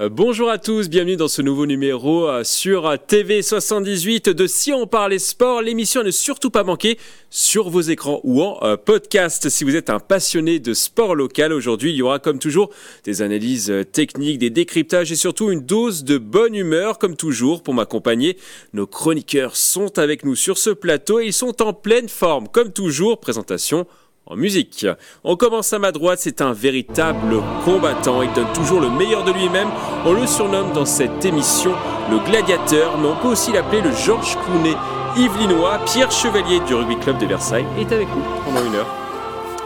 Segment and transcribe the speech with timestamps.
[0.00, 4.86] Euh, bonjour à tous, bienvenue dans ce nouveau numéro euh, sur TV78 de Si on
[4.86, 6.98] parlait sport, l'émission à ne surtout pas manquer
[7.30, 9.48] sur vos écrans ou en euh, podcast.
[9.48, 12.70] Si vous êtes un passionné de sport local, aujourd'hui il y aura comme toujours
[13.02, 17.74] des analyses techniques, des décryptages et surtout une dose de bonne humeur comme toujours pour
[17.74, 18.36] m'accompagner.
[18.74, 22.72] Nos chroniqueurs sont avec nous sur ce plateau et ils sont en pleine forme comme
[22.72, 23.18] toujours.
[23.18, 23.84] Présentation
[24.28, 24.86] en musique.
[25.24, 29.32] On commence à ma droite, c'est un véritable combattant, il donne toujours le meilleur de
[29.32, 29.68] lui-même.
[30.04, 31.72] On le surnomme dans cette émission
[32.10, 34.76] le gladiateur, mais on peut aussi l'appeler le Georges Clooney
[35.16, 35.80] Yvelinois.
[35.86, 38.86] Pierre Chevalier du Rugby Club de Versailles est avec nous pendant une heure.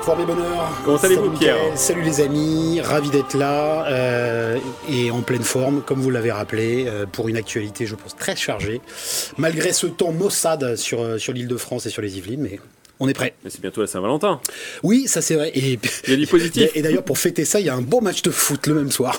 [0.02, 0.69] Fort et bonheur.
[0.85, 4.59] Comment allez-vous Pierre Salut les amis, ravi d'être là euh,
[4.91, 8.35] et en pleine forme, comme vous l'avez rappelé, euh, pour une actualité je pense très
[8.35, 8.80] chargée.
[9.38, 12.59] Malgré ce temps maussade sur, euh, sur l'île de France et sur les Yvelines, mais
[13.02, 13.34] on est prêt.
[13.42, 14.41] Mais c'est bientôt la Saint-Valentin.
[14.84, 15.51] Oui, ça c'est vrai.
[15.55, 16.70] Et, il y a du positif.
[16.77, 18.93] Et d'ailleurs, pour fêter ça, il y a un beau match de foot le même
[18.93, 19.19] soir.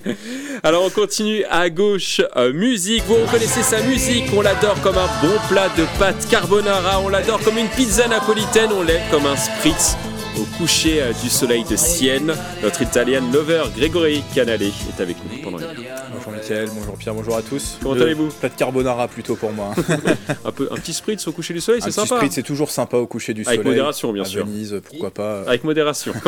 [0.62, 2.20] Alors on continue à gauche.
[2.36, 4.26] Euh, musique, vous reconnaissez sa musique.
[4.36, 7.00] On l'adore comme un bon plat de pâtes carbonara.
[7.00, 8.70] On l'adore comme une pizza napolitaine.
[8.72, 9.96] On l'aime comme un spritz
[10.38, 12.34] au coucher euh, du soleil de Sienne.
[12.62, 16.13] Notre italien lover Grégory Canale est avec nous pendant une
[16.44, 17.78] Mickaël, bonjour Pierre, bonjour à tous.
[17.82, 19.72] Comment allez-vous Plat de carbonara plutôt pour moi.
[20.44, 22.16] un, peu, un petit spritz au coucher du soleil, c'est sympa.
[22.16, 23.60] Un petit spritz, c'est toujours sympa au coucher du soleil.
[23.60, 24.44] Avec modération, bien sûr.
[24.44, 25.40] Venise, pourquoi pas.
[25.46, 26.12] Avec modération.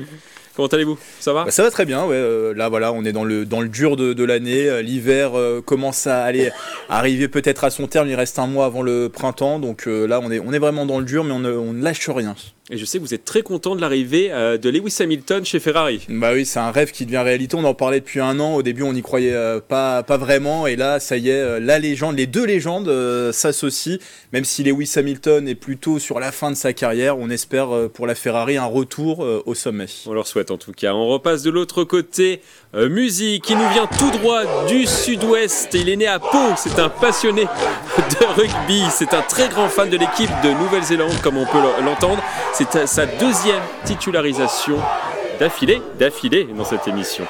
[0.54, 0.98] Comment allez-vous?
[1.18, 1.44] Ça va?
[1.44, 2.14] Bah, Ça va très bien, ouais.
[2.14, 4.68] Euh, là, voilà, on est dans le, dans le dur de, de l'année.
[4.68, 6.52] Euh, l'hiver euh, commence à aller
[6.88, 8.08] arriver peut-être à son terme.
[8.08, 9.58] Il reste un mois avant le printemps.
[9.58, 11.82] Donc là, on est, on est vraiment dans le dur, mais on ne, on ne
[11.82, 12.36] lâche rien.
[12.70, 16.06] Et je sais que vous êtes très content de l'arrivée de Lewis Hamilton chez Ferrari.
[16.08, 17.56] Bah oui, c'est un rêve qui devient réalité.
[17.56, 18.54] On en parlait depuis un an.
[18.54, 19.36] Au début, on n'y croyait
[19.68, 20.68] pas, pas vraiment.
[20.68, 22.90] Et là, ça y est, la légende, les deux légendes
[23.32, 23.98] s'associent.
[24.32, 28.06] Même si Lewis Hamilton est plutôt sur la fin de sa carrière, on espère pour
[28.06, 29.86] la Ferrari un retour au sommet.
[30.06, 30.94] On leur souhaite en tout cas.
[30.94, 32.40] On repasse de l'autre côté.
[32.74, 35.68] Euh, musique, qui nous vient tout droit du sud-ouest.
[35.74, 36.54] Il est né à Pau.
[36.56, 37.42] C'est un passionné
[37.98, 38.82] de rugby.
[38.90, 42.22] C'est un très grand fan de l'équipe de Nouvelle-Zélande, comme on peut l'entendre.
[42.54, 44.76] C'est sa deuxième titularisation
[45.40, 47.24] d'affilée, d'affilée dans cette émission.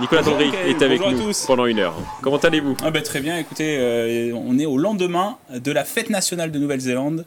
[0.00, 1.96] Nicolas Tondry est avec nous pendant une heure.
[2.22, 2.76] Comment allez-vous?
[2.82, 6.58] Ah ben, Très bien, écoutez, euh, on est au lendemain de la fête nationale de
[6.60, 7.26] Nouvelle-Zélande.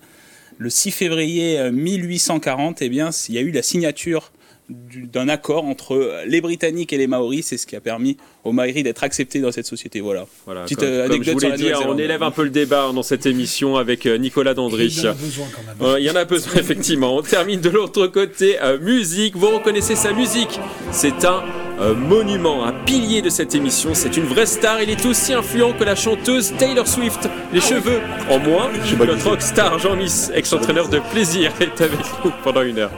[0.58, 4.32] Le 6 février 1840, euh, eh bien, il y a eu la signature
[4.70, 8.84] d'un accord entre les Britanniques et les Maoris, c'est ce qui a permis aux Maoris
[8.84, 10.00] d'être acceptés dans cette société.
[10.00, 10.26] Voilà.
[10.46, 13.76] voilà Petite euh, anecdote je dire, on élève un peu le débat dans cette émission
[13.76, 14.86] avec euh, Nicolas Dandry.
[14.86, 16.00] Il y en a besoin quand même.
[16.00, 17.16] il y en a besoin effectivement.
[17.18, 18.62] On termine de l'autre côté.
[18.62, 20.60] Euh, musique, vous reconnaissez sa musique.
[20.92, 21.44] C'est un
[21.80, 23.92] monument, un pilier de cette émission.
[23.94, 24.82] C'est une vraie star.
[24.82, 27.28] Il est aussi influent que la chanteuse Taylor Swift.
[27.52, 28.70] Les cheveux en moins.
[29.00, 32.92] Notre rockstar Jean-Miss, ex-entraîneur de plaisir, est avec nous pendant une heure.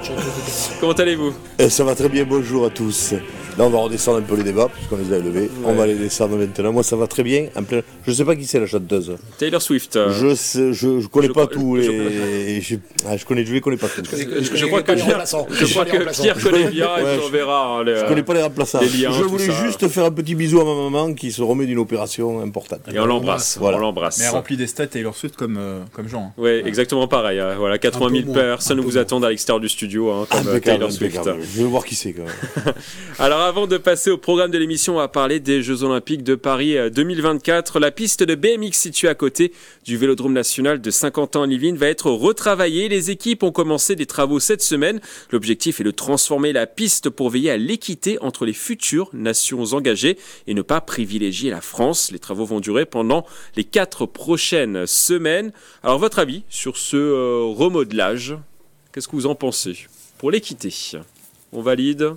[0.79, 1.33] Comment allez-vous?
[1.59, 2.25] Eh, Ça va très bien.
[2.27, 3.13] Bonjour à tous.
[3.57, 5.49] Là, on va redescendre un peu les débats, puisqu'on les a élevés.
[5.63, 6.73] On va les descendre maintenant.
[6.73, 7.47] Moi, ça va très bien.
[8.05, 9.15] Je ne sais pas qui c'est la chanteuse.
[9.37, 9.97] Taylor Swift.
[10.09, 12.59] Je sais, je, je connais pas tous les.
[12.59, 12.75] Je,
[13.07, 14.03] ah, je, connais, je les connais pas tous.
[14.11, 17.79] Je, crois que Pierre, je crois que Pierre connaît bien et on verra.
[17.79, 18.81] Hein, je connais pas les remplaçants.
[18.81, 22.41] je voulais juste faire un petit bisou à ma maman qui se remet d'une opération
[22.41, 22.81] importante.
[22.93, 23.57] Et on l'embrasse.
[23.57, 23.77] Voilà.
[23.77, 24.17] On l'embrasse.
[24.17, 26.25] Mais elle remplit des stats Taylor Swift comme, euh, comme Jean.
[26.27, 26.33] Hein.
[26.37, 27.39] Oui, exactement pareil.
[27.39, 27.55] Hein.
[27.57, 31.21] Voilà, 80 000 personnes vous attendent à l'extérieur du studio, comme Taylor Swift.
[31.23, 32.73] Je veux voir qui c'est quand même.
[33.19, 36.33] Alors, avant de passer au programme de l'émission, on va parler des Jeux Olympiques de
[36.33, 37.75] Paris 2024.
[37.75, 41.49] Euh, la piste de BMX située à côté du Vélodrome national de 50 ans en
[41.49, 42.89] Yvelines va être retravaillée.
[42.89, 44.99] Les équipes ont commencé des travaux cette semaine.
[45.31, 50.17] L'objectif est de transformer la piste pour veiller à l'équité entre les futures nations engagées
[50.47, 52.11] et ne pas privilégier la France.
[52.11, 55.51] Les travaux vont durer pendant les quatre prochaines semaines.
[55.83, 58.35] Alors, votre avis sur ce euh, remodelage
[58.91, 59.87] Qu'est-ce que vous en pensez?
[60.17, 60.73] Pour l'équité,
[61.51, 62.15] on valide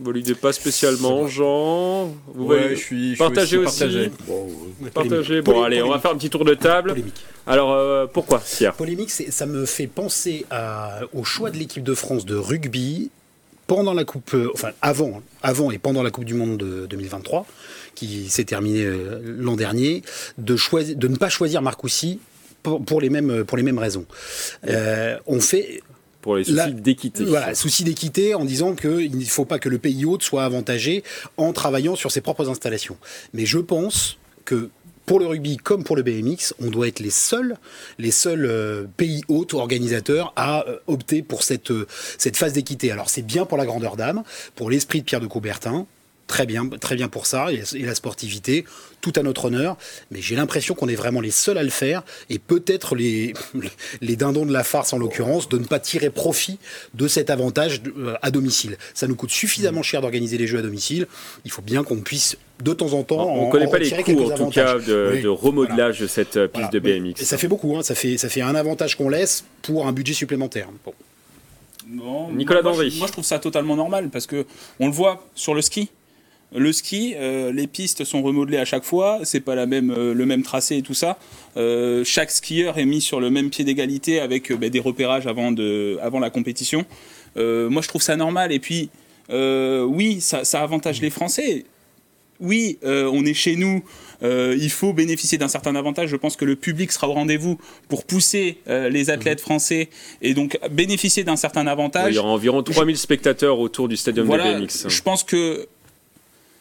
[0.00, 4.10] validez pas spécialement, Jean Vous ouais, je suis, partagez aussi.
[4.94, 5.42] Partagez.
[5.42, 6.90] Bon, allez, on va faire un petit tour de table.
[6.90, 7.24] Polémique.
[7.46, 11.94] Alors, euh, pourquoi, Pierre Polémique, ça me fait penser à, au choix de l'équipe de
[11.94, 13.10] France de rugby
[13.66, 17.46] pendant la Coupe, euh, enfin avant, avant et pendant la Coupe du Monde de 2023,
[17.94, 20.02] qui s'est terminée euh, l'an dernier,
[20.38, 22.20] de, choisir, de ne pas choisir Marcoussi
[22.62, 24.06] pour, pour, les mêmes, pour les mêmes raisons.
[25.26, 25.82] on fait
[26.28, 27.24] pour les soucis d'équité.
[27.24, 31.02] Voilà, souci d'équité en disant qu'il ne faut pas que le pays hôte soit avantagé
[31.38, 32.98] en travaillant sur ses propres installations.
[33.32, 34.68] Mais je pense que
[35.06, 37.56] pour le rugby comme pour le BMX, on doit être les seuls,
[37.98, 41.86] les seuls euh, pays hôtes organisateurs à euh, opter pour cette, euh,
[42.18, 42.90] cette phase d'équité.
[42.90, 44.22] Alors c'est bien pour la grandeur d'âme,
[44.54, 45.86] pour l'esprit de Pierre de Coubertin,
[46.28, 48.64] très bien, très bien pour ça, et, et la sportivité,
[49.00, 49.76] tout à notre honneur.
[50.12, 53.34] Mais j'ai l'impression qu'on est vraiment les seuls à le faire, et peut-être les,
[54.00, 56.58] les dindons de la farce en l'occurrence, de ne pas tirer profit
[56.94, 58.76] de cet avantage euh, à domicile.
[58.94, 61.06] Ça nous coûte suffisamment cher d'organiser les jeux à domicile.
[61.44, 63.26] Il faut bien qu'on puisse de temps en temps.
[63.26, 65.22] On ne connaît en pas les coûts, en tout cas, de, Oui.
[65.22, 66.68] de remodelage de cette euh, piste Voilà.
[66.70, 67.22] de BMX.
[67.22, 67.82] Et ça fait beaucoup, hein.
[67.82, 70.68] ça, fait, ça fait un avantage qu'on laisse pour un budget supplémentaire.
[70.84, 70.92] Bon.
[71.86, 72.90] Bon, Nicolas moi, Dandry.
[72.90, 74.44] je- Moi, je trouve ça totalement normal parce que
[74.78, 75.88] on le voit sur le ski.
[76.54, 80.14] Le ski, euh, les pistes sont remodelées à chaque fois, c'est pas la même, euh,
[80.14, 81.18] le même tracé et tout ça.
[81.58, 85.52] Euh, chaque skieur est mis sur le même pied d'égalité avec ben, des repérages avant,
[85.52, 86.84] de, avant la compétition.
[87.36, 88.50] Moi, je trouve ça normal.
[88.50, 88.88] Et puis,
[89.30, 91.64] oui, ça, ça avantage les Français.
[92.40, 93.84] Oui, on est chez nous.
[94.22, 96.08] il faut bénéficier d'un certain avantage.
[96.08, 97.58] Je pense que le public sera au rendez-vous
[97.88, 99.88] pour pousser les athlètes français
[100.20, 102.14] et donc bénéficier d'un certain Il avantage.
[102.14, 104.88] y aura environ 3000 spectateurs autour du stadium Voilà, de BMX.
[104.88, 105.68] je pense que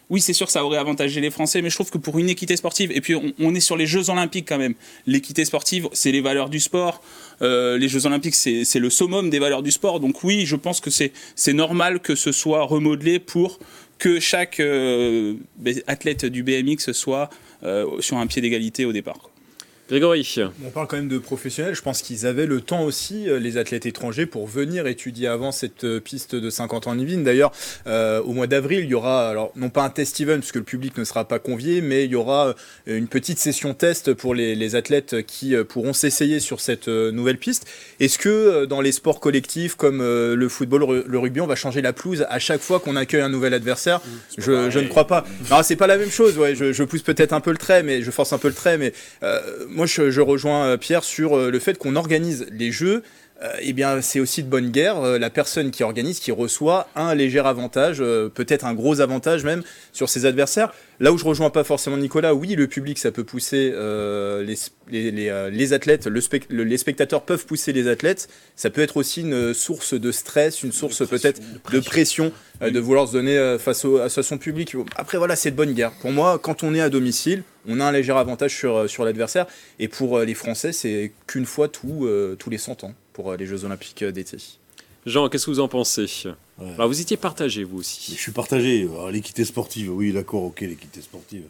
[0.10, 2.30] oui, c'est sûr, que ça aurait avantagé les Français, mais je trouve que pour une
[2.30, 4.74] équité sportive, et puis on, est sur les Jeux Olympiques quand même.
[5.06, 7.02] L'équité sportive, c'est les valeurs du sport.
[7.42, 10.00] Euh, les Jeux Olympiques, c'est le summum des valeurs du sport.
[10.00, 13.60] Donc oui, je pense que c'est c'est normal que ce soit remodelé pour
[14.00, 17.30] que chaque euh, ben, athlète du BMX soit
[17.64, 19.30] euh, sur un pied d'égalité au départ.
[19.90, 20.28] Grégory,
[20.66, 21.74] On parle quand même de professionnels.
[21.74, 25.54] Je pense qu'ils avaient le temps aussi, euh, les athlètes étrangers, pour venir étudier avant
[25.54, 27.24] cette euh, piste de 50 ans en Yvelines.
[27.24, 27.54] D'ailleurs,
[27.88, 30.64] euh, au mois d'avril, il y aura, alors non pas un test event, puisque le
[30.64, 32.54] public ne sera pas convié, mais il y aura
[32.86, 37.66] une petite session test pour les, les athlètes qui pourront s'essayer sur cette nouvelle piste.
[38.02, 41.94] Est-ce que dans les sports collectifs comme le football, le rugby, on va changer la
[41.94, 44.02] pelouse à chaque fois qu'on accueille un nouvel adversaire?
[44.38, 45.26] Je, je ne crois pas.
[45.50, 46.38] Non, c'est pas la même chose.
[46.38, 48.54] Ouais, je, je pousse peut-être un peu le trait, mais je force un peu le
[48.54, 48.78] trait.
[48.78, 48.94] Mais
[49.24, 49.40] euh,
[49.78, 53.04] moi, je, rejoins euh, Pierre sur euh, le fait qu'on organise les jeux.
[53.44, 54.98] Euh, eh bien, c'est aussi de bonne guerre.
[55.00, 59.44] Euh, la personne qui organise, qui reçoit un léger avantage, euh, peut-être un gros avantage
[59.44, 59.62] même
[59.94, 60.74] sur ses adversaires.
[61.00, 64.56] Là où je rejoins pas forcément Nicolas, oui, le public, ça peut pousser euh, les,
[64.90, 68.28] les, les, les athlètes, le spec- le- les spectateurs peuvent pousser les athlètes.
[68.56, 71.40] Ça peut être aussi une source de stress, une source peut-être
[71.72, 74.74] de pression, de vouloir se donner face au, à son public.
[74.96, 75.92] Après, voilà, c'est de bonne guerre.
[76.02, 79.46] Pour moi, quand on est à domicile, on a un léger avantage sur, sur l'adversaire.
[79.78, 82.08] Et pour les Français, c'est qu'une fois tous
[82.50, 84.38] les 100 ans pour euh, les Jeux Olympiques euh, d'été.
[85.08, 86.06] Jean, qu'est-ce que vous en pensez?
[86.60, 86.68] Ouais.
[86.76, 88.14] Alors, vous étiez partagé, vous Mais aussi.
[88.16, 88.88] je suis partagé.
[89.12, 91.44] L'équité sportive, oui, d'accord, ok, l'équité sportive.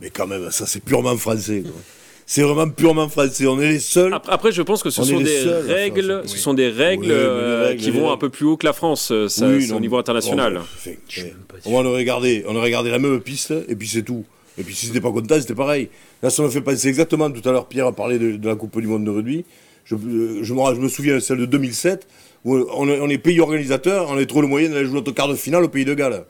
[0.00, 1.60] Mais quand même, ça, c'est purement français.
[1.62, 1.72] quoi.
[2.26, 3.46] C'est vraiment purement français.
[3.46, 4.14] On est les seuls.
[4.14, 6.28] Après, après, je pense que ce sont des seuls règles, ça.
[6.28, 6.38] ce Oui.
[6.40, 9.46] sont des règles, euh, règles, qui vont un peu plus haut que la France, ça,
[9.46, 10.62] Oui, c'est non, au niveau international.
[11.66, 14.24] on aurait regardé, on aurait regardé la même piste, et puis c'est tout.
[14.56, 15.90] Et puis si c'était pas content, c'était pareil.
[16.22, 18.54] Là, ça me fait penser exactement, tout à l'heure, Pierre a parlé de, de la
[18.56, 19.44] Coupe du Monde de rugby.
[19.84, 22.06] Je, euh, je, me, je me souviens de celle de 2007,
[22.44, 25.12] où on, est- on est pays organisateur, on est trop le moyen d'aller jouer notre
[25.12, 26.24] quart de finale au pays de Galles.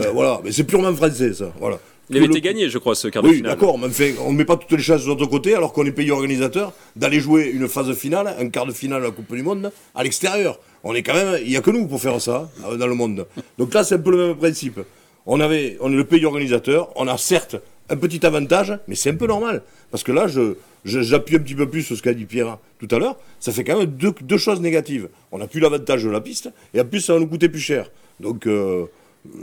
[0.00, 1.52] Euh, voilà, mais c'est purement français, ça.
[1.60, 1.78] Voilà.
[2.10, 3.52] Il avait le- été gagné, je crois, ce quart de Oui, finale.
[3.52, 5.84] d'accord, mais enfin, on ne met pas toutes les chances de notre côté alors qu'on
[5.86, 9.34] est pays organisateur d'aller jouer une phase finale, un quart de finale à la Coupe
[9.34, 10.60] du Monde à l'extérieur.
[10.84, 12.94] On est quand même, il n'y a que nous pour faire ça euh, dans le
[12.94, 13.26] monde.
[13.58, 14.78] Donc là, c'est un peu le même principe.
[15.26, 17.56] On avait, on est le pays organisateur, on a certes
[17.88, 20.54] un petit avantage, mais c'est un peu normal parce que là, je,
[20.84, 23.16] je- j'appuie un petit peu plus sur ce qu'a dit Pierre tout à l'heure.
[23.40, 25.08] Ça fait quand même deux, deux choses négatives.
[25.32, 27.60] On n'a plus l'avantage de la piste et en plus, ça va nous coûter plus
[27.60, 27.90] cher.
[28.20, 28.86] Donc euh,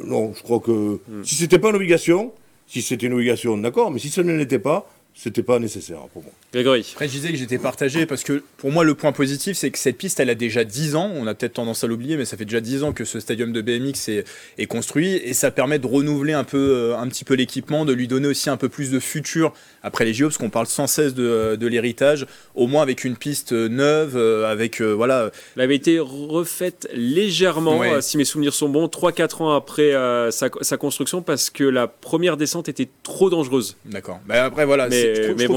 [0.05, 2.33] non, je crois que si c'était pas une obligation,
[2.67, 6.23] si c'était une obligation, d'accord, mais si ce ne l'était pas, c'était pas nécessaire pour
[6.23, 6.31] moi.
[6.51, 6.85] Grégory.
[6.93, 9.77] Après, je disais que j'étais partagé parce que pour moi, le point positif, c'est que
[9.79, 11.11] cette piste, elle a déjà 10 ans.
[11.15, 13.51] On a peut-être tendance à l'oublier, mais ça fait déjà 10 ans que ce stadium
[13.53, 14.25] de BMX est,
[14.57, 17.93] est construit et ça permet de renouveler un peu, euh, un petit peu l'équipement, de
[17.93, 20.87] lui donner aussi un peu plus de futur après les JO, parce qu'on parle sans
[20.87, 25.29] cesse de, de l'héritage, au moins avec une piste neuve, euh, avec euh, voilà.
[25.55, 27.93] Elle avait été refaite légèrement, Ouais.
[27.95, 31.63] euh, si mes souvenirs sont bons, 3-4 ans après euh, sa, sa construction, parce que
[31.63, 33.75] la première descente était trop dangereuse.
[33.85, 34.19] D'accord.
[34.25, 35.53] Bah après voilà, Mais- c'est- je trouve, mais bon,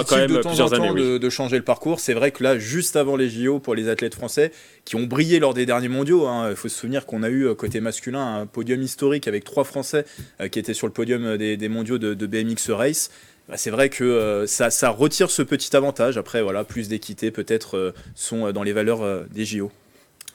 [0.00, 2.00] a quand même de temps en temps années, de, de changer le parcours.
[2.00, 4.50] C'est vrai que là, juste avant les JO, pour les athlètes français
[4.84, 7.46] qui ont brillé lors des derniers mondiaux, hein, il faut se souvenir qu'on a eu
[7.46, 10.04] euh, côté masculin un podium historique avec trois Français
[10.40, 13.10] euh, qui étaient sur le podium euh, des, des mondiaux de, de BMX Race.
[13.48, 16.18] Bah, c'est vrai que euh, ça, ça retire ce petit avantage.
[16.18, 19.70] Après, voilà, plus d'équité peut-être euh, sont dans les valeurs des JO.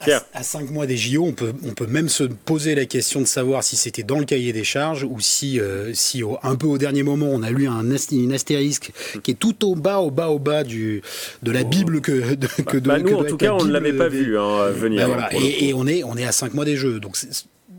[0.03, 0.25] Pierre.
[0.33, 3.21] À, à cinq mois des JO, on peut, on peut même se poser la question
[3.21, 6.55] de savoir si c'était dans le cahier des charges ou si, euh, si au- un
[6.55, 8.91] peu au dernier moment, on a lu un, une astérisque
[9.23, 11.01] qui est tout au bas, au bas, au bas du,
[11.43, 13.71] de la Bible que, de, que Bah, que nous, doit en tout cas, on ne
[13.71, 15.07] l'avait pas vu hein, venir.
[15.07, 15.29] Ben hein, voilà.
[15.43, 16.99] et, et on, est, on est à 5 mois des Jeux.
[16.99, 17.17] Donc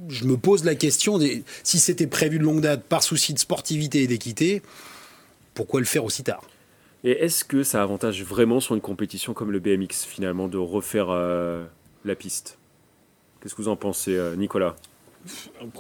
[0.09, 3.39] je me pose la question, des- si c'était prévu de longue date par souci de
[3.39, 4.63] sportivité et d'équité,
[5.55, 6.43] pourquoi le faire aussi tard?
[7.05, 11.07] Et est-ce que ça avantage vraiment sur une compétition comme le BMX, finalement, de refaire
[11.11, 11.65] euh,
[12.05, 12.59] la piste
[13.43, 14.77] Qu'est-ce que vous en pensez, euh, Nicolas?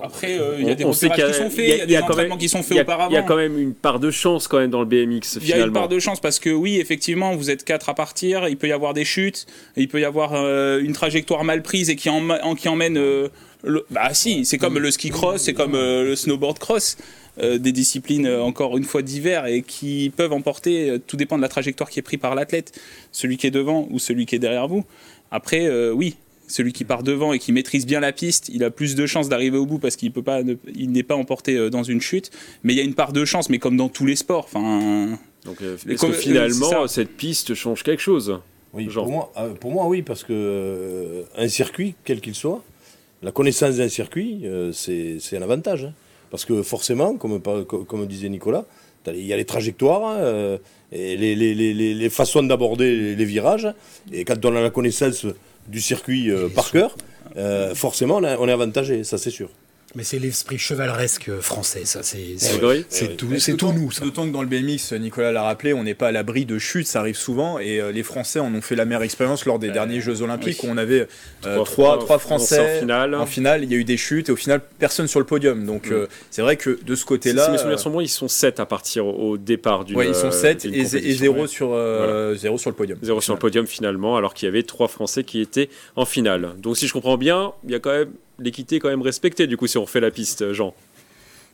[0.03, 1.99] Après, euh, il y a On- des repérages qui sont faits, il y a- des
[1.99, 3.11] entraînements qui sont faits auparavant.
[3.11, 5.49] Il y a quand même une part de chance quand même dans le BMX Il
[5.49, 8.49] y a une part de chance parce que oui, effectivement, vous êtes quatre à partir,
[8.49, 11.91] il peut y avoir des chutes, il peut y avoir euh, une trajectoire mal prise
[11.91, 12.97] et qui, en, en- qui emmène...
[12.97, 13.29] euh,
[13.65, 16.97] le- bah si, c'est comme le ski cross, c'est comme euh, le snowboard cross,
[17.41, 21.37] euh, des disciplines euh, encore une fois d'hiver et qui peuvent emporter, euh, tout dépend
[21.37, 22.79] de la trajectoire qui est prise par l'athlète,
[23.13, 24.85] celui qui est devant ou celui qui est derrière vous.
[25.33, 26.15] Après, euh, oui,
[26.47, 29.29] celui qui part devant et qui maîtrise bien la piste, il a plus de chances
[29.29, 32.01] d'arriver au bout parce qu'il peut pas, ne- il n'est pas emporté euh, dans une
[32.01, 32.31] chute.
[32.63, 34.45] Mais il y a une part de chance, mais comme dans tous les sports.
[34.45, 38.39] Enfin, Donc, euh, que comme- finalement cette piste change quelque chose
[38.75, 39.05] Oui, Genre.
[39.05, 42.63] pour moi, euh, pour moi, oui, parce que euh, un circuit, quel qu'il soit,
[43.23, 45.85] la connaissance d'un circuit, euh, c'est un avantage.
[45.87, 45.93] hein.
[46.31, 48.65] Parce que forcément, comme, disait Nicolas,
[49.09, 50.59] il y a les trajectoires, hein, euh,
[50.93, 53.69] et les, les- les- les- les façons d'aborder les, les virages.
[54.13, 55.27] Et quand on a la connaissance
[55.69, 56.97] du circuit euh, par cœur,
[57.37, 59.49] euh, forcément, on, a- on est avantagé, ça c'est sûr.
[59.95, 62.03] Mais c'est l'esprit chevaleresque français, ça.
[62.03, 62.37] C'est
[63.17, 64.05] tout, tout nous, ça.
[64.05, 66.87] D'autant que dans le BMX, Nicolas l'a rappelé, on n'est pas à l'abri de chutes,
[66.87, 69.71] ça arrive souvent, et euh, les Français en ont fait la meilleure expérience lors des
[69.71, 70.69] derniers Jeux Olympiques oui.
[70.69, 71.07] où on avait
[71.47, 73.15] euh, Trois trois, fois- trois Français en finale.
[73.15, 75.67] En finale, il y a eu des chutes, et au final, personne sur le podium.
[75.67, 75.93] Donc Mm.
[75.93, 78.29] euh, c'est vrai que de ce Si côté-là, mes souvenirs euh, sont bons, ils sont
[78.29, 81.01] 7 à partir au départ d'une ouais, ils sont euh, 7 d'une et, zé- et
[81.01, 81.47] compétition, 0 ouais.
[81.49, 82.99] sur, euh, zéro sur le podium.
[83.03, 86.55] Zéro sur le podium finalement, alors qu'il y avait trois Français qui étaient en finale.
[86.59, 88.11] Donc si je comprends bien, il y a quand même
[88.43, 90.75] l'équité est quand même respectée du coup si on refait la piste, Jean.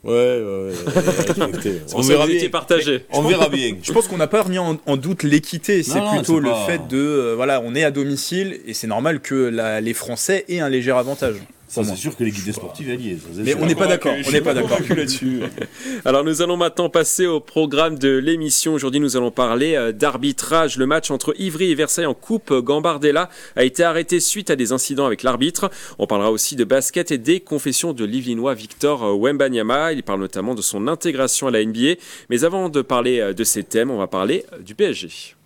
[0.04, 0.72] Ouais, ouais, ouais,
[1.94, 2.36] on verra que vous bien.
[2.36, 3.04] étiez partagé.
[3.10, 3.76] On verra bien.
[3.82, 6.86] Je pense qu'on n'a pas remis en, en doute l'équité, c'est plutôt le pas- fait
[6.88, 10.60] de, euh, voilà, on est à domicile et c'est normal que la- les Français aient
[10.60, 11.34] un léger avantage.
[11.68, 12.52] Ça, c'est sûr que y est.
[12.52, 14.78] ça, c'est Mais on n'est pas d'accord, on n'est pas d'accord.
[14.88, 15.40] là-dessus.
[16.06, 18.72] Alors nous allons maintenant passer au programme de l'émission.
[18.72, 20.78] Aujourd'hui nous allons parler euh, d'arbitrage.
[20.78, 24.72] Le match entre Ivry et Versailles en Coupe Gambardella a été arrêté suite à des
[24.72, 25.70] incidents avec l'arbitre.
[25.98, 29.92] On parlera aussi de basket et des confessions de l'Ivrinois Victor euh, Wembanyama.
[29.92, 32.00] Il parle notamment de son intégration à la NBA.
[32.30, 35.37] Mais avant de parler euh, de ces thèmes, on va parler du PSG.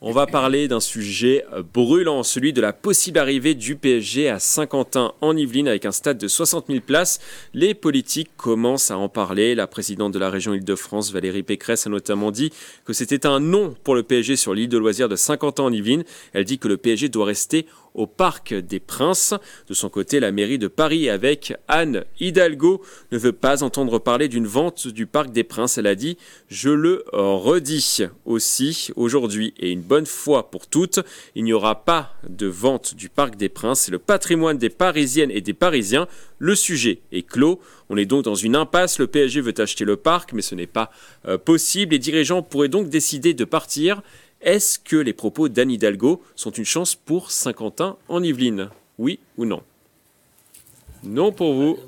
[0.00, 4.38] On va parler d'un sujet euh, brûlant, celui de la possible arrivée du PSG à
[4.38, 7.18] Saint-Quentin en Yvelines avec un stade de 60 000 places.
[7.52, 9.56] Les politiques commencent à en parler.
[9.56, 12.52] La présidente de la région Île-de-France, Valérie Pécresse, a notamment dit
[12.84, 16.04] que c'était un non pour le PSG sur l'île de loisirs de Saint-Quentin en Yvelines.
[16.32, 17.66] Elle dit que le PSG doit rester
[17.98, 19.34] au Parc des Princes.
[19.68, 22.80] De son côté, la mairie de Paris, avec Anne Hidalgo,
[23.12, 25.78] ne veut pas entendre parler d'une vente du Parc des Princes.
[25.78, 26.16] Elle a dit
[26.48, 31.00] Je le redis aussi aujourd'hui, et une bonne fois pour toutes,
[31.34, 33.82] il n'y aura pas de vente du Parc des Princes.
[33.82, 36.06] C'est le patrimoine des Parisiennes et des Parisiens.
[36.38, 37.60] Le sujet est clos.
[37.90, 38.98] On est donc dans une impasse.
[38.98, 40.90] Le PSG veut acheter le parc, mais ce n'est pas
[41.26, 41.92] euh, possible.
[41.92, 44.02] Les dirigeants pourraient donc décider de partir.
[44.40, 48.70] Est-ce que les propos d'Anne Hidalgo sont une chance pour Saint-Quentin en Yvelines?
[48.98, 49.62] Oui ou non?
[51.04, 51.78] Non pour vous.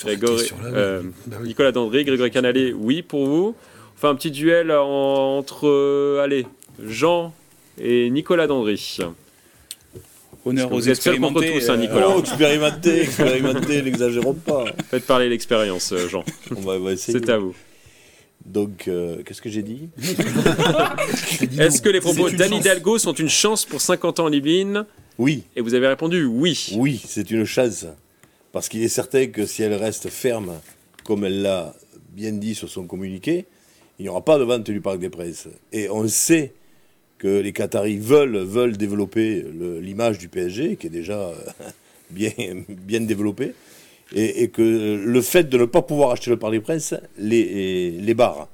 [0.00, 1.36] Grégory- Sur la- euh, Bah.
[1.44, 3.54] Nicolas Dandré, Grégory Canalé, oui pour vous.
[3.96, 6.46] On fait un petit duel en- entre euh, allez,
[6.84, 7.32] Jean
[7.78, 8.76] et Nicolas Dandré.
[10.46, 11.52] Honneur aux expérimentés.
[11.52, 12.08] tous, hein, euh, Nicolas.
[12.14, 14.64] Oh, expérimenté, expérimenté, n'exagérons pas.
[14.90, 16.24] Faites parler l'expérience, euh, Jean.
[16.54, 17.18] On va, on va essayer.
[17.18, 17.54] C'est à vous.
[18.44, 19.88] Donc, euh, qu'est-ce que j'ai dit
[21.58, 22.54] Est-ce que les propos d'Anne.
[22.54, 24.84] Hidalgo sont une chance pour 50 ans en Yvelines
[25.18, 26.72] Oui, Et vous avez répondu oui.
[26.76, 27.86] oui, c'est une chance.
[28.52, 30.52] Parce qu'il est certain que si elle reste ferme,
[31.04, 31.74] comme elle l'a
[32.12, 33.46] bien dit sur son communiqué,
[33.98, 35.48] il n'y aura pas de vente du Parc des Princes.
[35.72, 36.52] Et on sait
[37.18, 39.44] que les Qataris veulent, veulent développer
[39.80, 41.34] l'image du PSG, qui est déjà euh,
[42.10, 42.30] bien,
[42.68, 43.54] bien développée,
[44.14, 48.14] et, que le fait de ne pas pouvoir acheter le Parc des Princes les, les
[48.14, 48.48] barre.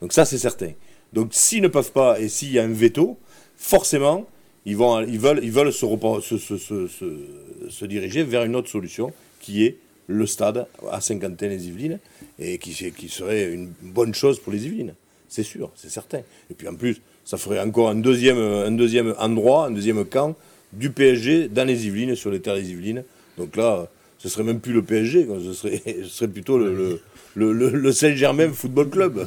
[0.00, 0.72] Donc ça, c'est certain.
[1.12, 3.18] Donc s'ils ne peuvent pas, et s'il y a un veto,
[3.56, 4.26] forcément,
[4.64, 9.76] ils, vont, ils veulent, ils veulent se diriger vers une autre solution, qui est
[10.08, 11.98] le stade à Saint-Quentin-les-Yvelines,
[12.38, 14.94] et qui, qui serait une bonne chose pour les Yvelines.
[15.28, 16.20] C'est sûr, c'est certain.
[16.50, 20.34] Et puis en plus, ça ferait encore un deuxième, un deuxième endroit, un deuxième camp
[20.72, 23.04] du PSG dans les Yvelines, sur les terres des Yvelines.
[23.38, 23.88] Donc là,
[24.22, 25.36] ce serait même plus le PSG, quoi.
[25.44, 27.00] ce serait, ce serait plutôt le, le,
[27.34, 29.26] le- le- le Saint-Germain Football Club.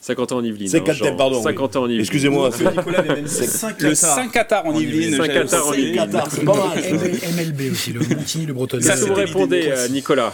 [0.00, 0.68] 50 ans en Yvelines.
[0.68, 1.16] Saint-Quentin, hein, Jean.
[1.16, 1.42] pardon, oui.
[1.44, 2.00] 50 ans en Yvelines.
[2.00, 5.16] Excusez-moi, c'est- Nicolas avait même 5 Le Saint-Qatar en Yvelines.
[5.16, 5.74] Saint-Qatar j'avais en.
[5.74, 5.94] Yvelines.
[5.96, 6.82] Qatar, c'est pas mal.
[6.82, 7.28] ça.
[7.42, 8.82] MLB aussi, le Montigny, le Bretonnet.
[8.84, 10.32] Que vous répondez, euh, Nicolas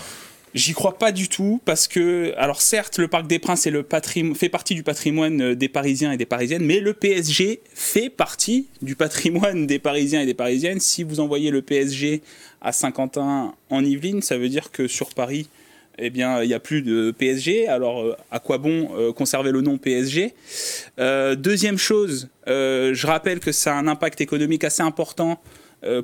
[0.59, 3.69] J'y crois pas du tout parce que, alors certes, le Parc des Princes
[4.35, 8.67] fait partie du patrimoine euh, des Parisiens et des Parisiennes, mais le PSG fait partie
[8.83, 10.81] du patrimoine des Parisiens et des Parisiennes.
[10.81, 12.23] Si vous envoyez le PSG
[12.61, 15.49] à Saint-Quentin en Yvelines, ça veut dire que sur Paris,
[15.97, 17.69] eh bien, il n'y a plus de PSG.
[17.69, 20.35] Alors, euh, à quoi bon euh, conserver le nom PSG
[21.37, 25.41] Deuxième chose, je rappelle que ça a un impact économique assez important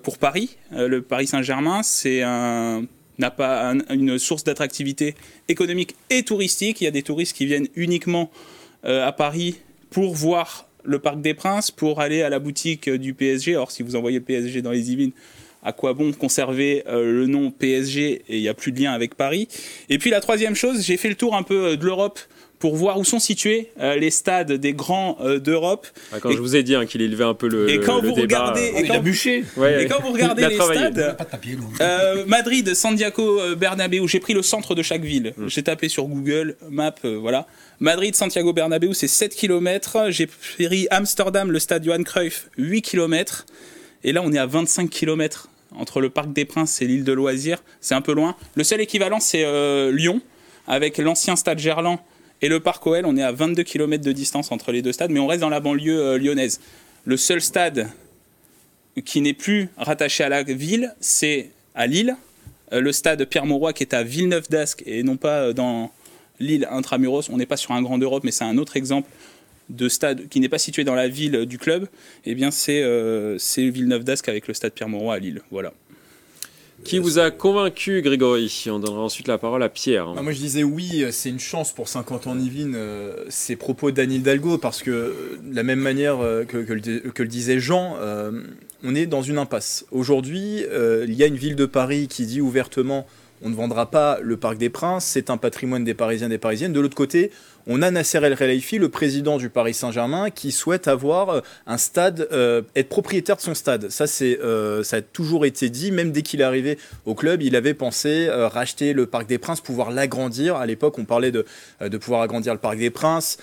[0.05, 0.57] pour Paris.
[0.71, 2.85] Le Paris Saint-Germain, c'est un
[3.19, 5.15] n'a pas un- une source d'attractivité
[5.49, 6.81] économique et touristique.
[6.81, 8.31] Il y a des touristes qui viennent uniquement
[8.85, 9.57] euh, à Paris
[9.91, 13.57] pour voir le Parc des Princes, pour aller à la boutique euh, du PSG.
[13.57, 15.13] Or, si vous envoyez PSG dans les Yvelines,
[15.63, 18.93] à quoi bon conserver euh, le nom PSG et il n'y a plus de lien
[18.93, 19.49] avec Paris?
[19.89, 22.19] Et puis la troisième chose, j'ai fait le tour un peu de l'Europe
[22.59, 25.87] pour voir où sont situés euh, les stades des grands euh, d'Europe.
[26.13, 28.01] Ah, Quand Et- je vous ai dit hein, qu'il élevait un peu le, Et quand
[28.01, 29.45] le vous débat, regardez- euh, et quand- bûché.
[29.57, 30.81] ouais, Et quand vous regardez les travaillé.
[30.81, 35.03] stades, Pas de papier, euh, Madrid, Santiago euh, Bernabéu, j'ai pris le centre de chaque
[35.03, 35.35] ville.
[35.37, 35.49] Mm.
[35.49, 37.47] J'ai tapé sur Google Maps, euh, voilà.
[37.81, 40.07] Madrid, Santiago Bernabéu, c'est 7 km.
[40.11, 43.45] J'ai pris Amsterdam, le stade Johan Cruyff, 8 km.
[44.05, 47.13] Et là, on est à 25 km entre le Parc des Princes et l'île de
[47.13, 47.59] loisirs.
[47.81, 48.37] C'est un peu loin.
[48.55, 50.21] Le seul équivalent, c'est euh, Lyon,
[50.69, 51.99] avec l'ancien stade Gerland
[52.43, 53.07] et le Parc OL.
[53.07, 55.49] On est à 22 km de distance entre les deux stades, mais on reste dans
[55.49, 56.61] la banlieue euh, lyonnaise.
[57.05, 57.89] Le seul stade
[59.05, 62.17] qui n'est plus rattaché à la ville, c'est à Lille,
[62.73, 65.91] euh, le stade Pierre-Mauroy qui est à Villeneuve d'Ascq et non pas euh, dans
[66.41, 67.29] l'île intramuros.
[67.31, 69.09] On n'est pas sur un grand Europe, mais c'est un autre exemple
[69.71, 71.89] de stade qui n'est pas situé dans la ville du club.
[72.27, 72.83] Eh bien, c'est
[73.57, 75.41] Villeneuve d'Ascq avec le stade Pierre-Mauroy à Lille.
[75.51, 75.73] Voilà.
[76.85, 80.13] Qui vous a convaincu, Grégory On donnera ensuite la parole à Pierre.
[80.17, 83.91] Ah, moi je disais oui, euh, c'est une chance pour 50 ans euh, ces propos
[83.91, 87.97] d'Anne Hidalgo, parce que euh, de la même manière euh, que, le, disait Jean,
[88.83, 89.87] on est dans une impasse.
[89.91, 93.07] Aujourd'hui, il y a une ville de Paris qui dit ouvertement
[93.45, 96.39] on ne vendra pas le Parc des Princes, c'est un patrimoine des Parisiens et des
[96.39, 96.73] Parisiennes.
[96.73, 97.31] De l'autre côté,
[97.67, 101.79] on a Nasser El Khelaifi, le président du Paris Saint-Germain, qui souhaite avoir euh, un
[101.79, 103.91] stade, euh, être propriétaire de son stade.
[103.91, 107.43] Ça, c'est, euh, ça a toujours été dit, même dès qu'il est arrivé au club,
[107.43, 110.57] il avait pensé racheter le Parc des Princes, pouvoir l'agrandir.
[110.57, 111.45] À l'époque, on parlait de,
[111.99, 113.39] pouvoir agrandir le Parc des Princes.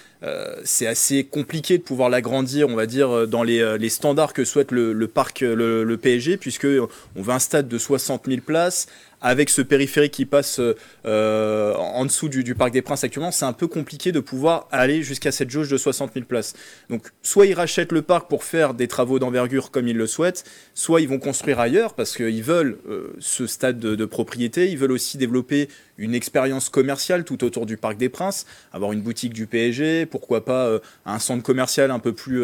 [0.63, 5.07] C'est assez compliqué de pouvoir l'agrandir, on va dire, dans les, standards que souhaite le,
[5.07, 6.67] parc, le, le PSG, puisque
[7.15, 8.87] on veut un stade de 60 000 places.
[9.23, 10.59] Avec ce périphérique qui passe
[11.05, 15.03] euh, en dessous du, Parc des Princes actuellement, c'est un peu compliqué de pouvoir aller
[15.03, 16.55] jusqu'à cette jauge de 60 000 places.
[16.89, 20.43] Donc, soit ils rachètent le parc pour faire des travaux d'envergure comme ils le souhaitent,
[20.73, 24.71] soit ils vont construire ailleurs parce qu'ils veulent euh, ce stade de, propriété.
[24.71, 29.01] Ils veulent aussi développer une expérience commerciale tout autour du Parc des Princes, avoir une
[29.01, 32.43] boutique du PSG, pourquoi pas euh, un centre commercial un peu plus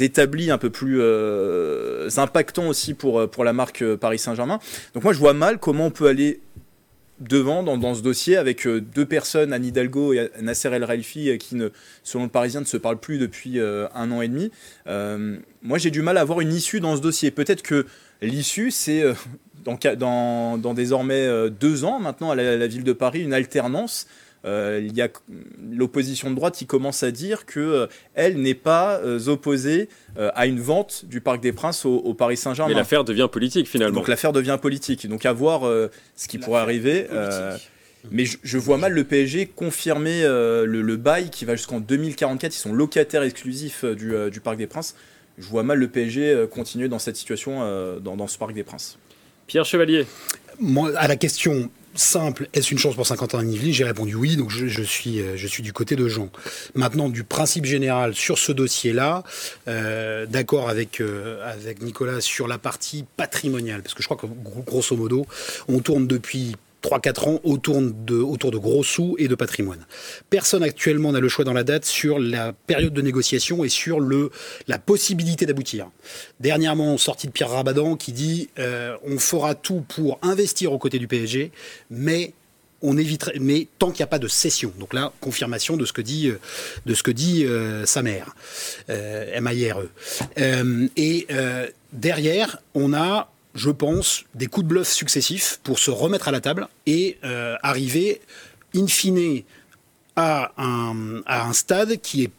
[0.00, 1.02] établi, un peu plus
[2.18, 4.58] impactant aussi pour, pour la marque Paris Saint-Germain.
[4.94, 6.38] Donc moi je vois mal comment on peut aller
[7.18, 11.38] devant dans, ce dossier avec euh, deux personnes, Anne Hidalgo et Nasser El Khelaifi, euh,
[11.38, 11.56] qui,
[12.04, 14.52] selon le Parisien, ne se parlent plus depuis euh, un an et demi.
[15.62, 17.32] Moi, j'ai du mal à avoir une issue dans ce dossier.
[17.32, 17.84] Peut-être que
[18.22, 19.02] l'issue, c'est
[19.64, 24.06] dans, désormais deux ans maintenant à la ville de Paris, une alternance.
[24.44, 25.08] Euh, il y a
[25.72, 30.30] l'opposition de droite qui commence à dire que euh, elle n'est pas euh, opposée euh,
[30.34, 32.74] à une vente du Parc des Princes au, au Paris Mais Saint-Germain.
[32.74, 33.96] l'affaire devient politique finalement.
[33.98, 35.06] Donc l'affaire devient politique.
[35.08, 37.06] Donc à voir euh, ce qui pourrait arriver.
[38.12, 41.80] mais je, je vois mal le PSG confirmer euh, le, le bail qui va jusqu'en
[41.80, 42.54] 2044.
[42.54, 44.94] Ils sont locataires exclusifs euh, du, euh, du Parc des Princes.
[45.38, 48.52] Je vois mal le PSG euh, continuer dans cette situation euh, dans, dans ce Parc
[48.54, 48.96] des Princes.
[49.48, 50.06] Pierre Chevalier.
[50.60, 53.72] Moi, à la question simple, est-ce une chance pour 50 ans Yvelines?
[53.72, 56.28] J'ai répondu oui, donc je, je suis, euh, je suis du côté de Jean.
[56.74, 59.22] Maintenant, du principe général sur ce dossier-là,
[59.68, 64.26] euh, d'accord avec, euh, avec Nicolas sur la partie patrimoniale, parce que je crois que
[64.26, 65.26] gro- grosso modo,
[65.68, 66.56] on tourne depuis
[66.86, 69.84] 3-4 ans autour de, gros sous et de patrimoine.
[70.30, 73.98] Personne actuellement n'a le choix dans la date sur la période de négociation et sur
[74.68, 75.88] la possibilité d'aboutir.
[76.38, 80.98] Dernièrement, sortie de Pierre Rabadan qui dit euh, on fera tout pour investir aux côtés
[80.98, 81.50] du PSG,
[81.90, 82.32] mais
[82.82, 84.72] on éviterait, mais tant qu'il n'y a pas de cession.
[84.78, 86.38] Donc là, confirmation de ce que dit, euh,
[86.84, 88.34] de ce que dit euh, sa mère,
[88.90, 89.90] euh, M-A-I-R-E.
[90.38, 91.26] Euh, et
[91.92, 96.40] derrière, on a, je pense, des coups de bluff successifs pour se remettre à la
[96.40, 98.20] table et euh, arriver,
[98.74, 99.42] in fine,
[100.14, 102.30] à un, stade qui est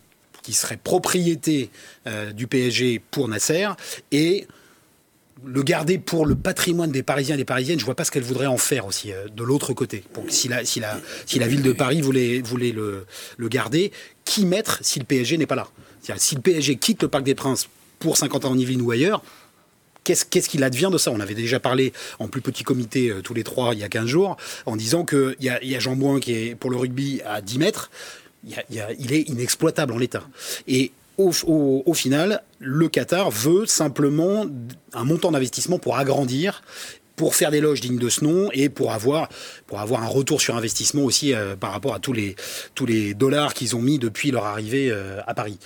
[0.42, 1.70] qui serait propriété
[2.08, 3.68] euh, du PSG pour Nasser
[4.14, 4.48] et
[5.44, 8.24] le garder pour le patrimoine des Parisiens et des Parisiennes, je vois pas ce qu'elle
[8.24, 10.06] voudrait en faire aussi euh, de l'autre côté.
[10.30, 13.92] Si, la, si, la, si la ville de Paris voulait, voulait le, le garder,
[14.24, 15.68] qui mettre si le PSG n'est pas là?
[16.16, 17.68] Si le PSG quitte le Parc des Princes
[18.00, 19.22] pour 50 ans en Yvelines ou ailleurs,
[20.16, 21.12] qu'est-ce qu'il advient de ça?
[21.12, 23.90] On avait déjà parlé en plus petit comité euh, tous les trois il y a
[23.90, 26.78] 15 jours en disant qu'il y a, y a Jean Bouin qui est pour le
[26.78, 27.90] rugby à 10 mètres,
[28.70, 30.24] il, est inexploitable en l'état.
[30.68, 34.46] Et au, final, le Qatar veut simplement
[34.94, 36.62] un montant d'investissement pour agrandir
[37.16, 39.28] pour faire des loges dignes de ce nom et pour avoir,
[39.74, 42.36] un retour sur investissement aussi euh, par rapport à tous les,
[42.76, 45.58] tous les dollars qu'ils ont mis depuis leur arrivée euh, à Paris.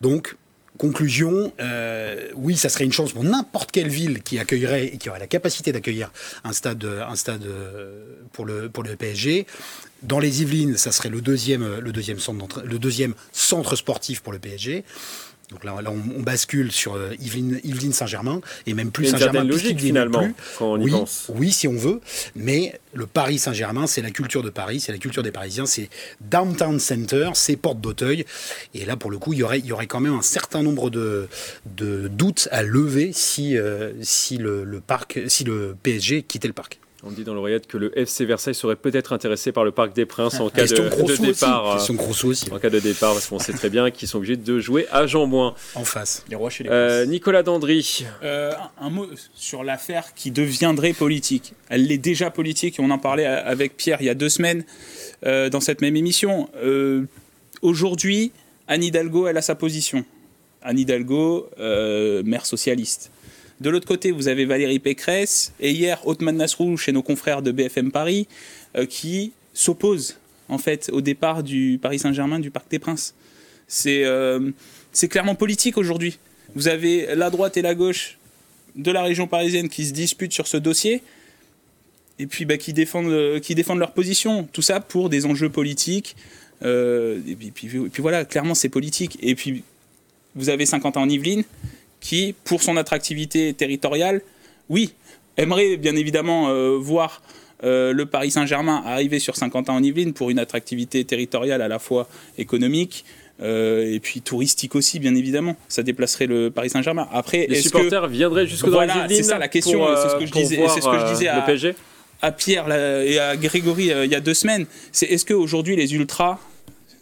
[0.00, 0.36] Donc,
[0.80, 5.10] Conclusion, euh, oui, ça serait une chance pour n'importe quelle ville qui accueillerait et qui
[5.10, 6.10] aurait la capacité d'accueillir
[6.42, 9.46] un stade, un stade euh, pour le, pour le PSG.
[10.02, 14.32] Dans les Yvelines, ça serait le deuxième, le deuxième, centre, le deuxième centre sportif pour
[14.32, 14.84] le PSG.
[15.50, 19.44] Donc là, là, on, on bascule sur euh, Yvelines Saint-Germain et même plus Saint-Germain.
[19.44, 20.34] logique finalement plus.
[20.58, 21.26] quand on y oui, pense.
[21.34, 22.00] oui, si on veut,
[22.36, 25.88] mais le Paris Saint-Germain, c'est la culture de Paris, c'est la culture des Parisiens, c'est
[26.20, 28.24] Downtown Center, c'est Porte d'Auteuil.
[28.74, 30.62] Et là, pour le coup, il y aurait, il y aurait quand même un certain
[30.62, 31.28] nombre de,
[31.76, 36.54] de doutes à lever si, euh, si, le, le parc, si le PSG quittait le
[36.54, 36.78] parc.
[37.02, 40.04] On dit dans l'oreillette que le FC Versailles serait peut-être intéressé par le Parc des
[40.04, 41.64] Princes en cas de, Question de départ.
[41.64, 41.70] aussi.
[41.70, 44.18] euh, Question Grosso aussi, En cas de départ, parce qu'on sait très bien qu'ils sont
[44.18, 45.54] obligés de jouer à Jean-Bouin.
[45.76, 46.24] en face.
[46.28, 47.10] Les rois chez les Euh, princes.
[47.10, 51.54] Nicolas Dandry, Euh, un un mot sur l'affaire qui deviendrait politique.
[51.70, 54.64] Elle l'est déjà politique et on en parlait avec Pierre il y a deux semaines
[55.24, 56.48] euh, dans cette même émission.
[56.62, 57.04] Euh,
[57.62, 58.32] Aujourd'hui,
[58.68, 60.04] Anne Hidalgo, elle a sa position.
[60.62, 63.10] Anne Hidalgo, euh, maire socialiste.
[63.60, 67.52] De l'autre côté, vous avez Valérie Pécresse et hier Othman Nasrou chez nos confrères de
[67.52, 68.26] BFM Paris
[68.74, 70.16] euh, qui s'oppose
[70.48, 73.14] en fait au départ du Paris Saint-Germain du Parc des Princes.
[73.68, 74.50] C'est euh,
[74.92, 76.18] c'est clairement politique aujourd'hui.
[76.54, 78.18] Vous avez la droite et la gauche
[78.76, 81.02] de la région parisienne qui se disputent sur ce dossier
[82.18, 84.48] et puis bah, qui, défendent, leur position.
[84.52, 86.16] Tout ça pour des enjeux politiques.
[86.62, 87.68] Euh, et, puis,
[87.98, 89.18] voilà, clairement c'est politique.
[89.22, 89.64] Et puis
[90.34, 91.44] vous avez Saint-Quentin en Yvelines
[92.00, 94.22] qui, pour son attractivité territoriale,
[94.68, 94.94] oui,
[95.36, 97.22] aimerait bien évidemment euh, voir
[97.62, 101.78] euh, le Paris Saint-Germain arriver sur Saint-Quentin en Yvelines pour une attractivité territoriale à la
[101.78, 102.08] fois
[102.38, 103.04] économique
[103.42, 105.56] euh, et puis touristique aussi, bien évidemment.
[105.68, 107.08] Ça déplacerait le Paris Saint-Germain.
[107.12, 110.08] Après, les est-ce que supporters viendraient jusque Voilà, dans les c'est ça la question, c'est
[110.10, 111.74] ce que je disais- voir, c'est ce que je disais à- le PSG
[112.22, 115.74] à Pierre là, et à Grégory euh, il y a deux semaines, c'est est-ce qu'aujourd'hui
[115.74, 116.38] les ultras,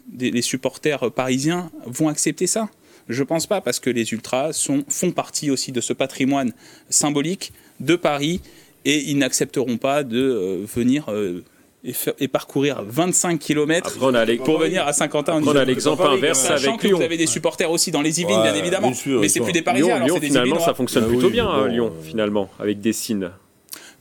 [0.07, 2.69] des- les supporters parisiens, vont accepter ça?
[3.09, 6.53] Je pense pas, parce que les ultras sont, font partie aussi de ce patrimoine
[6.89, 8.39] symbolique de Paris
[8.85, 11.43] et ils n'accepteront pas de euh, venir euh,
[11.83, 15.41] et, faire- et parcourir 25 km Après, pour venir à Saint-Quentin.
[15.43, 16.97] on a l'exemple inverse Sachant avec que Lyon.
[16.97, 18.87] vous avez des supporters aussi dans les Yvelines, Ouais, bien évidemment.
[18.89, 20.65] bien sûr, mais c'est sont- plus des Parisiens, Lyon, alors Lyon, des finalement, Yvelinois.
[20.65, 23.29] ça fonctionne Ah plutôt oui, bien, mais hein, bon, Lyon, finalement, avec des signes.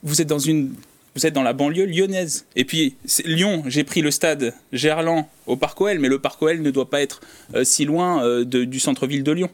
[0.02, 0.74] vous êtes dans une
[1.18, 2.46] vous êtes dans la banlieue lyonnaise.
[2.54, 6.62] Et puis Lyon, j'ai pris le stade Gerland au Parc OL, mais le Parc OL
[6.62, 7.20] ne doit pas être
[7.56, 9.50] euh, si loin euh, du centre-ville de Lyon.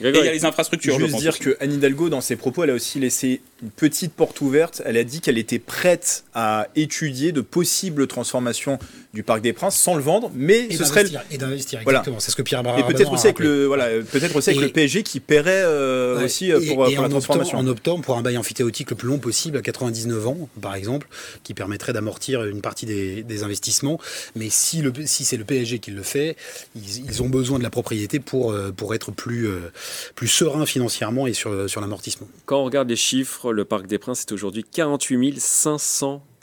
[0.00, 0.94] Et il y a les infrastructures.
[0.94, 1.40] je Juste pense dire aussi.
[1.40, 4.82] que Anne Hidalgo, dans ses propos, elle a aussi laissé une petite porte ouverte.
[4.84, 8.78] Elle a dit qu'elle était prête à étudier de possibles transformations
[9.14, 11.98] du Parc des Princes sans le vendre, mais Et ce serait d'investir, et d'investir, Voilà.
[11.98, 12.18] exactement.
[12.20, 14.64] C'est ce que Pierre et Barra peut-être aussi avec le voilà, peut-être aussi avec Et-
[14.64, 17.58] le PSG qui paierait euh, Ouais, aussi et- pour, et pour la en transformation.
[17.58, 20.74] Optant, en optant pour un bail amphithéotique le plus long possible, à 99 ans, par
[20.74, 21.06] exemple,
[21.44, 24.00] qui permettrait d'amortir une partie des, des investissements.
[24.34, 26.36] Mais si, le, si c'est le PSG qui le fait,
[26.74, 29.70] ils, ils ont besoin de la propriété pour, euh, pour être plus, euh,
[30.14, 32.28] plus serein financièrement et sur, sur l'amortissement.
[32.46, 35.38] Quand on regarde les chiffres, le Parc des Princes est aujourd'hui 48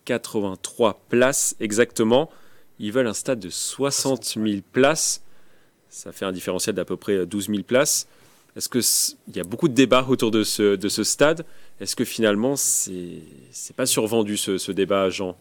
[0.05, 2.29] 583 places exactement.
[2.79, 5.21] Ils veulent un stade de 60 000 places.
[5.89, 8.07] Ça fait un différentiel d'à peu près 12 000 places.
[8.55, 11.45] Est-ce que c- il y a beaucoup de débats autour de ce, de ce stade?
[11.79, 13.19] Est-ce que finalement c'est
[13.51, 15.35] c'est pas survendu ce, ce débat, Jean?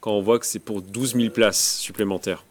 [0.00, 2.44] Quand on voit que c'est pour 12 000 places supplémentaires.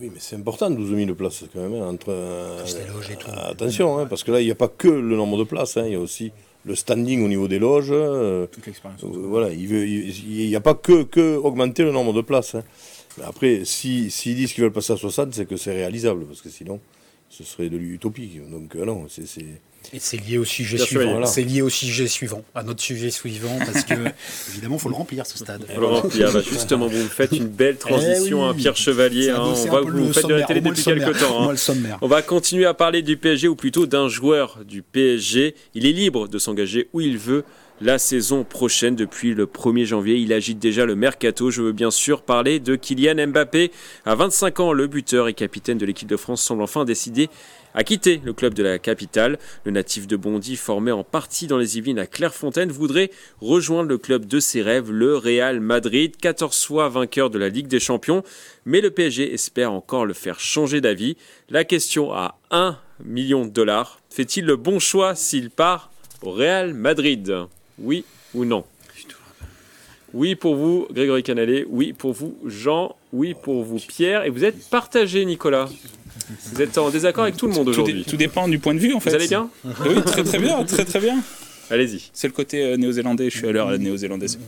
[0.00, 1.74] Oui, mais c'est important, 12 000 places quand même.
[1.80, 3.28] hein, entre, euh, les loges et tout.
[3.30, 5.84] attention, hein, parce que là, il n'y a pas que le nombre de places, hein,
[5.86, 6.32] il y a aussi
[6.64, 7.90] le standing au niveau des loges.
[7.92, 9.02] euh, Toute l'expérience.
[9.04, 12.54] euh, voilà, il n'y a pas que, que augmenter le nombre de places.
[12.56, 12.64] hein.
[13.18, 16.40] Mais après, si- s'ils disent qu'ils veulent passer à 60, c'est que c'est réalisable, parce
[16.40, 16.80] que sinon,
[17.36, 18.40] ce serait de l'utopie.
[18.50, 19.26] Donc euh, non, c'est...
[19.26, 19.60] c'est-
[19.92, 21.10] Et c'est lié au sujet Bien suivant.
[21.12, 21.26] voilà.
[21.26, 23.94] C'est lié au sujet suivant, à notre sujet suivant, parce que
[24.50, 25.64] évidemment, il faut le remplir ce stade.
[25.74, 26.30] Faut le remplir.
[26.32, 28.48] Bah, justement, vous me faites une belle transition, Eh oui.
[28.50, 29.30] hein, Pierre Chevalier.
[29.30, 29.40] Hein.
[29.42, 31.50] on le vous faites de la télé depuis quelques temps.
[31.50, 31.54] hein.
[32.00, 35.54] On va continuer à parler du PSG, ou plutôt d'un joueur du PSG.
[35.74, 37.44] Il est libre de s'engager où il veut
[37.82, 38.94] la saison prochaine.
[38.94, 41.50] Depuis le 1er janvier, il agite déjà le mercato.
[41.50, 43.72] Je veux bien sûr parler de Kylian Mbappé.
[44.04, 47.28] À 25 ans, le buteur et capitaine de l'équipe de France semble enfin décider
[47.74, 49.38] à quitter le club de la capitale.
[49.64, 53.98] Le natif de Bondy, formé en partie dans les Yvelines à Clairefontaine, voudrait rejoindre le
[53.98, 58.22] club de ses rêves, le Real Madrid, 14 fois vainqueur de la Ligue des Champions.
[58.64, 61.16] Mais le PSG espère encore le faire changer d'avis.
[61.48, 65.90] La question à 1 million de dollars, fait-il le bon choix s'il part
[66.22, 67.48] au Real Madrid?
[67.82, 68.64] Oui ou non?
[70.14, 71.66] Oui pour vous, Grégory Canalé.
[71.68, 72.94] Oui pour vous, Jean.
[73.12, 74.24] Oui pour vous, Pierre.
[74.24, 75.68] Et vous êtes partagé, Nicolas.
[76.52, 78.04] Vous êtes en désaccord avec tout le monde aujourd'hui.
[78.04, 79.10] tout dépend du point de vue en fait.
[79.10, 79.50] Vous allez bien?
[79.64, 81.22] Oui, très très bien, très très bien.
[81.70, 82.10] Allez-y.
[82.12, 84.38] C'est le côté euh, néo-zélandais, je suis à l'heure à la néo-zélandaise.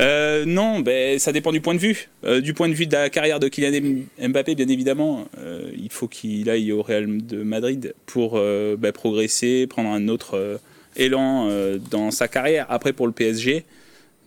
[0.00, 2.08] Euh, non, ben, ça dépend du point de vue.
[2.24, 5.28] Euh, du point de vue de la carrière de Kylian Mbappé, bien évidemment,
[5.76, 10.58] il faut qu'il aille au Real de Madrid pour ben, progresser, prendre un autre
[10.98, 12.66] élan euh, dans sa carrière.
[12.68, 13.64] Après, pour le PSG,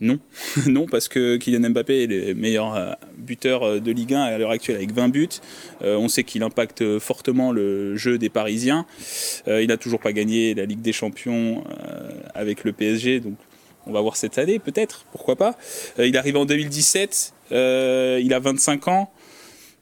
[0.00, 0.18] non.
[0.66, 4.38] non, parce que Kylian Mbappé est le meilleur euh, buteur euh, de Ligue 1 à
[4.38, 5.28] l'heure actuelle avec 20 buts.
[5.82, 8.86] On sait qu'il impacte fortement le jeu des Parisiens.
[9.46, 11.64] Il n'a toujours pas gagné la Ligue des Champions
[12.34, 13.34] avec le PSG, donc
[13.86, 15.56] on va voir cette année peut-être, pourquoi pas.
[15.98, 19.10] Il arrive en 2017, euh, il a 25 ans.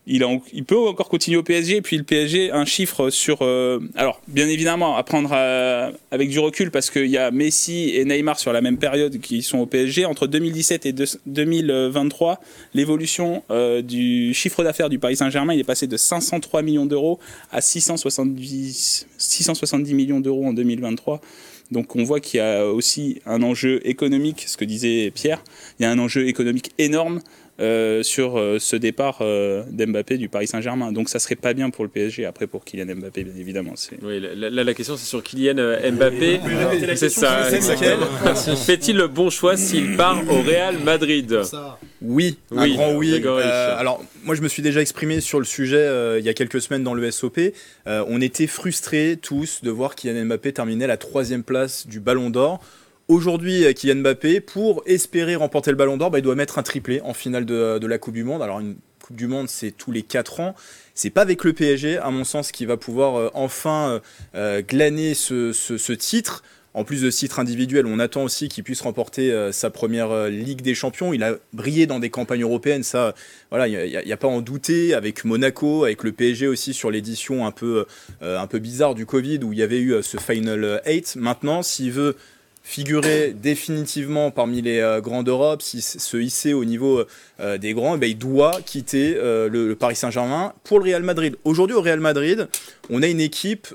[0.06, 3.42] Il, peut encore continuer au PSG, et puis le PSG, un chiffre sur...
[3.42, 7.90] euh, alors, bien évidemment, à prendre euh, avec du recul, parce qu'il y a Messi
[7.94, 10.06] et Neymar sur la même période qui sont au PSG.
[10.06, 12.40] Entre 2017 et deux- 2023,
[12.74, 17.20] l'évolution euh, du chiffre d'affaires du Paris Saint-Germain, il est passé de 503 millions d'euros
[17.52, 21.20] à 670, 670 millions d'euros en 2023.
[21.70, 25.42] Donc on voit qu'il y a aussi un enjeu économique, ce que disait Pierre,
[25.78, 27.20] il y a un enjeu économique énorme
[27.60, 30.92] euh, sur euh, ce départ euh, d'Mbappé du Paris Saint-Germain.
[30.92, 33.72] Donc ça serait pas bien pour le PSG, après pour Kylian Mbappé bien évidemment.
[33.76, 34.02] C'est...
[34.02, 36.40] Oui, là, là, la question c'est sur Kylian euh, Mbappé.
[36.96, 38.06] C'est ça, exactement.
[38.56, 41.40] Fait-il le bon choix s'il part au Real Madrid
[42.02, 43.20] Oui, un Oui, grand oui.
[43.24, 46.34] Euh, alors, moi, je me suis déjà exprimé sur le sujet euh, il y a
[46.34, 47.38] quelques semaines dans le SOP.
[47.86, 52.30] Euh, on était frustrés tous de voir Kylian Mbappé terminer la troisième place du Ballon
[52.30, 52.60] d'Or.
[53.10, 56.62] Aujourd'hui, euh, Kylian Mbappé, pour espérer remporter le Ballon d'Or, bah, il doit mettre un
[56.62, 58.40] triplé en finale de, la Coupe du Monde.
[58.40, 60.54] Alors, une Coupe du Monde, c'est tous les 4 ans.
[60.94, 64.00] C'est pas avec le PSG, à mon sens, qui va pouvoir euh, enfin
[64.36, 66.44] euh, glaner ce, titre.
[66.72, 70.62] En plus de ce titre individuel, on attend aussi qu'il puisse remporter sa première Ligue
[70.62, 71.12] des Champions.
[71.12, 73.16] Il a brillé dans des campagnes européennes, ça,
[73.50, 74.94] voilà, il n'y a, pas à en douter.
[74.94, 77.86] Avec Monaco, avec le PSG aussi sur l'édition un peu,
[78.20, 81.16] un peu bizarre du Covid où il y avait eu ce Final 8.
[81.16, 82.14] Maintenant, s'il veut
[82.70, 87.04] figurer définitivement parmi les euh, grands d'Europe, s'il s- se hisser au niveau
[87.40, 90.84] euh, des grands, eh ben, il doit quitter euh, le, le Paris Saint-Germain pour le
[90.84, 91.34] Real Madrid.
[91.44, 92.48] Aujourd'hui, au Real Madrid,
[92.88, 93.66] on a une équipe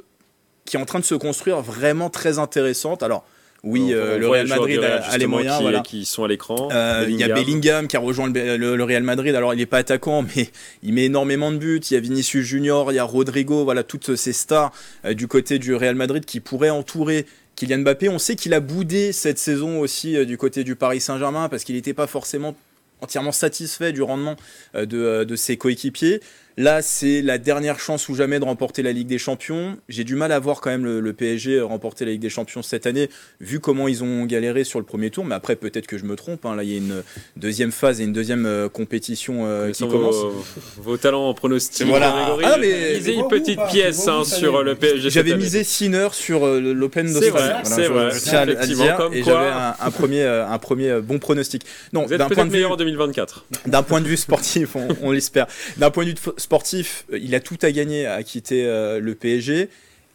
[0.63, 3.03] qui est en train de se construire vraiment très intéressante.
[3.03, 3.25] Alors,
[3.63, 5.57] oui, euh, le Real Madrid Real, a, a les moyens.
[5.57, 5.79] qui, voilà.
[5.81, 6.69] qui sont à l'écran.
[6.71, 9.35] Euh, Il y a Bellingham qui a rejoint le, le- le Real Madrid.
[9.35, 10.49] Alors, il n'est pas attaquant, mais
[10.83, 11.81] il met énormément de buts.
[11.89, 14.71] Il y a Vinicius Junior, il y a Rodrigo, voilà, toutes ces stars
[15.03, 17.25] euh, du côté du Real Madrid qui pourraient entourer
[17.55, 18.09] Kylian Mbappé.
[18.09, 21.63] On sait qu'il a boudé cette saison aussi euh, du côté du Paris Saint-Germain parce
[21.63, 22.55] qu'il n'était pas forcément
[23.01, 24.35] entièrement satisfait du rendement
[24.75, 26.21] euh, euh, de ses coéquipiers.
[26.57, 29.75] Là, c'est la dernière chance ou jamais de remporter la Ligue des Champions.
[29.89, 32.61] J'ai du mal à voir quand même le, le PSG remporter la Ligue des Champions
[32.61, 33.09] cette année,
[33.41, 35.25] vu comment ils ont galéré sur le premier tour.
[35.25, 36.45] Mais après, peut-être que je me trompe.
[36.45, 36.55] hein.
[36.55, 37.03] Là, il y a une
[37.35, 40.15] deuxième phase et une deuxième euh, compétition euh, qui commence.
[40.15, 40.45] vos,
[40.77, 41.85] vos talents en pronostic.
[41.87, 42.37] Voilà.
[42.43, 45.09] Ah, mais- Misez C'est une petite pas pièce hein, sur le PSG.
[45.09, 47.51] J'avais misé Sinner sur euh, l'Open C'est d'Australie.
[47.51, 48.11] vrai, c'est vrai.
[48.11, 48.95] je tiens à le- à le Effectivement, dire.
[48.97, 51.63] comme Et quoi- j'avais un, un premier, euh, un premier euh, bon pronostic.
[51.91, 53.45] Non, d'un point peut-être de vue, meilleur en 2024.
[53.65, 55.47] d'un point de vue sportif, on, on l'espère.
[55.77, 59.15] D'un point de vue sportif, euh, il a tout à gagner à quitter euh, le
[59.15, 59.69] PSG.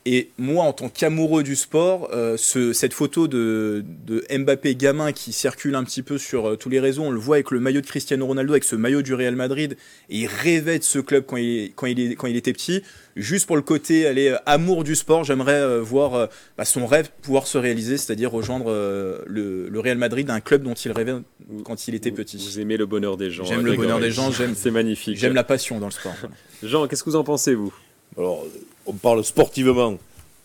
[0.07, 5.13] Et moi, en tant qu'amoureux du sport, euh, ce- cette photo de, de Mbappé gamin
[5.13, 7.61] qui circule un petit peu sur euh, tous les réseaux, on le voit avec le
[7.61, 9.77] maillot de Cristiano Ronaldo, avec ce maillot du Real Madrid,
[10.09, 12.83] et il rêvait de ce club quand il, quand il, est- quand il était petit.
[13.15, 16.87] Juste pour le côté allez, euh, amour du sport, j'aimerais euh, voir euh, bah, son
[16.87, 20.93] rêve pouvoir se réaliser, c'est-à-dire rejoindre euh, le, le Real Madrid, un club dont il
[20.93, 21.17] rêvait
[21.65, 22.39] quand il était petit.
[22.39, 23.45] Vous aimez le bonheur des gens.
[23.45, 25.19] J'aime le bonheur des gens, j'aime- C'est magnifique.
[25.19, 26.15] J'aime la passion dans le sport.
[26.63, 27.75] Jean, qu'est-ce que vous en pensez, vous?
[28.17, 28.45] Alors,
[28.91, 29.97] on parle sportivement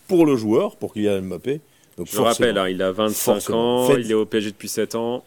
[0.07, 1.61] pour le joueur, pour Kylian Mbappé.
[1.97, 3.85] Donc Je le rappelle, hein, il a 25 Forcément.
[3.85, 5.23] ans, Faites- il est au PSG depuis 7 ans.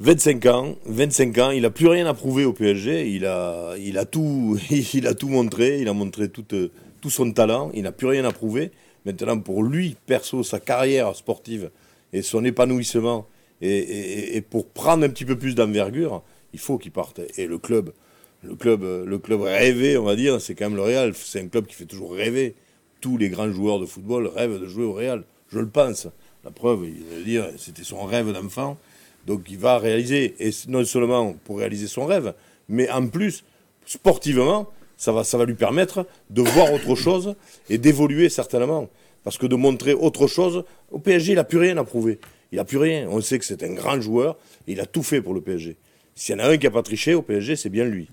[0.00, 3.08] 25 ans, 25 ans, il a plus rien à prouver au PSG.
[3.10, 4.58] Il a, il a tout,
[4.94, 5.80] il a tout montré.
[5.80, 6.68] Il a montré tout, euh,
[7.00, 7.70] tout son talent.
[7.74, 8.70] Il n'a plus rien à prouver.
[9.06, 11.70] Maintenant, pour lui, perso, sa carrière sportive
[12.12, 13.26] et son épanouissement,
[13.62, 17.20] et, et- et pour prendre un petit peu plus d'envergure, il faut qu'il parte.
[17.38, 17.92] Et le club,
[18.42, 21.14] le club, euh, le club rêvé, on va dire, c'est quand même le Real.
[21.14, 22.54] C'est un club qui fait toujours rêver.
[23.00, 25.24] Tous les grands joueurs de football rêvent de jouer au Real.
[25.48, 26.08] Je le pense.
[26.44, 28.78] La preuve, il veut dire, c'était son rêve d'enfant.
[29.26, 32.32] Donc il va réaliser, et non seulement pour réaliser son rêve,
[32.68, 33.44] mais en plus,
[33.84, 37.34] sportivement, ça va, ça va lui permettre de voir autre chose
[37.68, 38.88] et d'évoluer certainement.
[39.24, 42.20] Parce que de montrer autre chose, au PSG, il n'a plus rien à prouver.
[42.52, 43.08] Il n'a plus rien.
[43.10, 44.36] On sait que c'est un grand joueur,
[44.68, 45.76] et il a tout fait pour le PSG.
[46.14, 48.08] S'il y en a un qui n'a pas triché au PSG, c'est bien lui.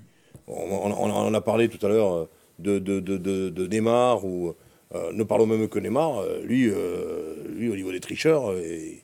[0.48, 2.26] On, on- on en a parlé tout à l'heure euh,
[2.60, 4.54] de, de, de, de- de Neymar, ou
[4.96, 9.02] euh, ne parlons même que Neymar, euh, lui, euh, lui au niveau des tricheurs, et-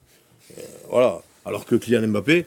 [0.57, 1.21] euh, voilà.
[1.45, 2.45] Alors que Kylian Mbappé,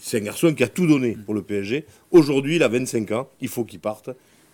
[0.00, 1.84] c'est un garçon qui a tout donné pour le PSG.
[2.10, 4.10] Aujourd'hui, il a 25 ans, il faut qu'il parte.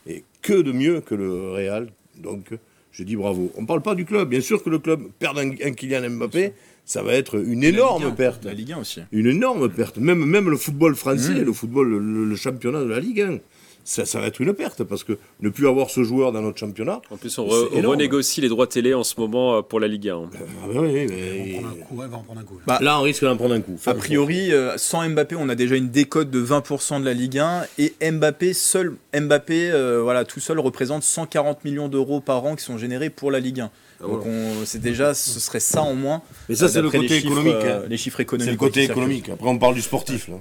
[0.06, 1.88] Et que de mieux que le Real.
[2.16, 2.50] Donc,
[2.90, 3.50] je dis bravo.
[3.56, 4.28] On ne parle pas du club.
[4.28, 6.52] Bien sûr que le club perd un, un Kylian Mbappé,
[6.84, 8.44] ça va être une énorme Ligue 1, perte.
[8.44, 9.00] La Ligue 1 aussi.
[9.12, 9.98] Une énorme perte.
[9.98, 11.44] Même, même le football français, Mmh.
[11.44, 13.38] le football, le, le championnat de la Ligue 1,
[13.84, 16.58] ça, ça va être une perte parce que ne plus avoir ce joueur dans notre
[16.58, 17.00] championnat.
[17.10, 19.80] En plus, on, C'est re- on renégocie les droits télé en ce moment euh, pour
[19.80, 20.22] la Ligue 1.
[20.34, 20.38] Ah
[20.72, 22.44] ben oui, On mais- va en prendre un coup, ouais, on va en prendre un
[22.44, 22.60] coup.
[22.66, 23.78] Bah, Là, on risque d'en prendre un coup.
[23.86, 27.38] A priori, euh, sans Mbappé, on a déjà une décote de 20% de la Ligue
[27.38, 32.56] 1 et Mbappé seul, Mbappé, euh, voilà, tout seul représente 140 millions d'euros par an
[32.56, 33.70] qui sont générés pour la Ligue 1.
[34.00, 36.22] Ah, Donc on- c'est déjà, ce serait ça en moins.
[36.48, 37.54] Mais ça, c'est le côté les chiffres, économique.
[37.64, 37.86] euh, hein.
[37.88, 38.52] les chiffres C'est économiques.
[38.52, 39.28] le côté économique.
[39.28, 40.28] Après, on parle du sportif.
[40.28, 40.34] Là.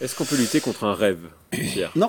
[0.00, 1.18] Est-ce qu'on peut lutter contre un rêve,
[1.50, 1.92] Pierre?
[1.96, 2.08] Non,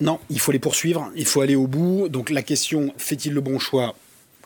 [0.00, 2.08] non, il faut les poursuivre, il faut aller au bout.
[2.08, 3.94] Donc la question, fait-il le bon choix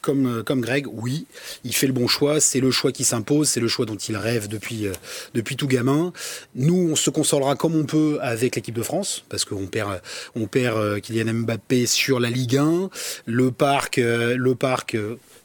[0.00, 1.26] comme, euh, Greg, oui,
[1.64, 4.16] il fait le bon choix, c'est le choix qui s'impose, c'est le choix dont il
[4.16, 4.92] rêve depuis, euh,
[5.34, 6.12] depuis tout gamin.
[6.54, 10.00] Nous, on se consolera comme on peut avec l'équipe de France, parce qu'on perd,
[10.34, 12.90] on perd euh, Kylian Mbappé sur la Ligue 1.
[13.26, 14.96] Le parc, le parc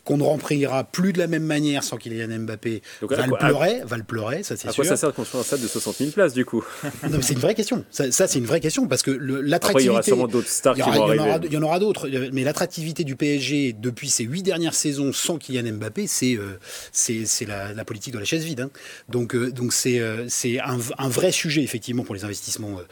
[0.06, 3.40] qu'on ne remplira plus de la même manière sans Mbappé, Donc, à va le quoi-
[3.44, 5.62] à- pleurer, va le pleurer, ça c'est À quoi ça sert de construire un stade
[5.62, 6.64] de 60 000 places, du coup?
[7.10, 7.84] Non, c'est une vraie question.
[7.92, 9.90] Ça, ça, c'est une vraie question parce que Après, il y l'attractivité.
[9.90, 11.48] aura sûrement d'autres stars Il y, qui vont il y en aura, arriver.
[11.50, 15.38] il y en aura d'autres, mais l'attractivité du PSG depuis ces huit dernières saisons sans
[15.38, 16.60] Kylian Mbappé, c'est euh,
[16.92, 18.62] c'est c'est la, la politique de la chaise vide.
[18.62, 18.70] hein.
[19.10, 22.84] Donc euh, donc c'est euh, c'est un, un vrai sujet effectivement pour les investissements euh,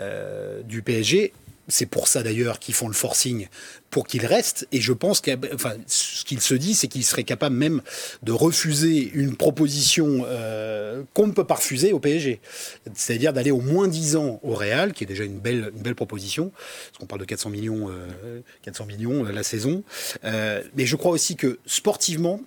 [0.00, 1.32] euh, du PSG.
[1.68, 3.48] C'est pour ça d'ailleurs qu'ils font le forcing
[3.90, 4.68] pour qu'il reste.
[4.72, 5.30] Et je pense que
[5.86, 7.82] ce qu'il se dit, c'est qu'il serait capable même
[8.22, 12.40] de refuser une proposition euh, qu'on ne peut pas refuser au PSG.
[12.94, 15.94] C'est-à-dire d'aller au moins 10 ans au Real, qui est déjà une belle, une belle
[15.94, 16.50] proposition.
[16.50, 19.82] Parce qu'on parle de 400 millions, euh, 400 millions euh, la saison.
[20.24, 22.40] Euh, mais je crois aussi que sportivement,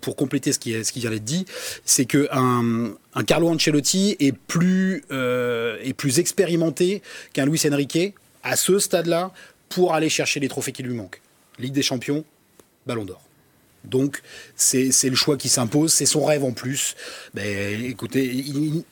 [0.00, 1.46] pour, compléter ce qui, ce qui vient d'être dit,
[1.84, 7.00] c'est que un, un Carlo Ancelotti est plus, euh, est plus expérimenté
[7.32, 9.32] qu'un Luis Enrique à ce stade-là
[9.70, 11.22] pour aller chercher les trophées qui lui manquent.
[11.58, 12.24] Ligue des Champions,
[12.86, 13.22] Ballon d'Or.
[13.84, 14.22] Donc
[14.56, 16.94] c'est le choix qui s'impose, c'est son rêve en plus.
[17.34, 18.24] Ben, écoutez,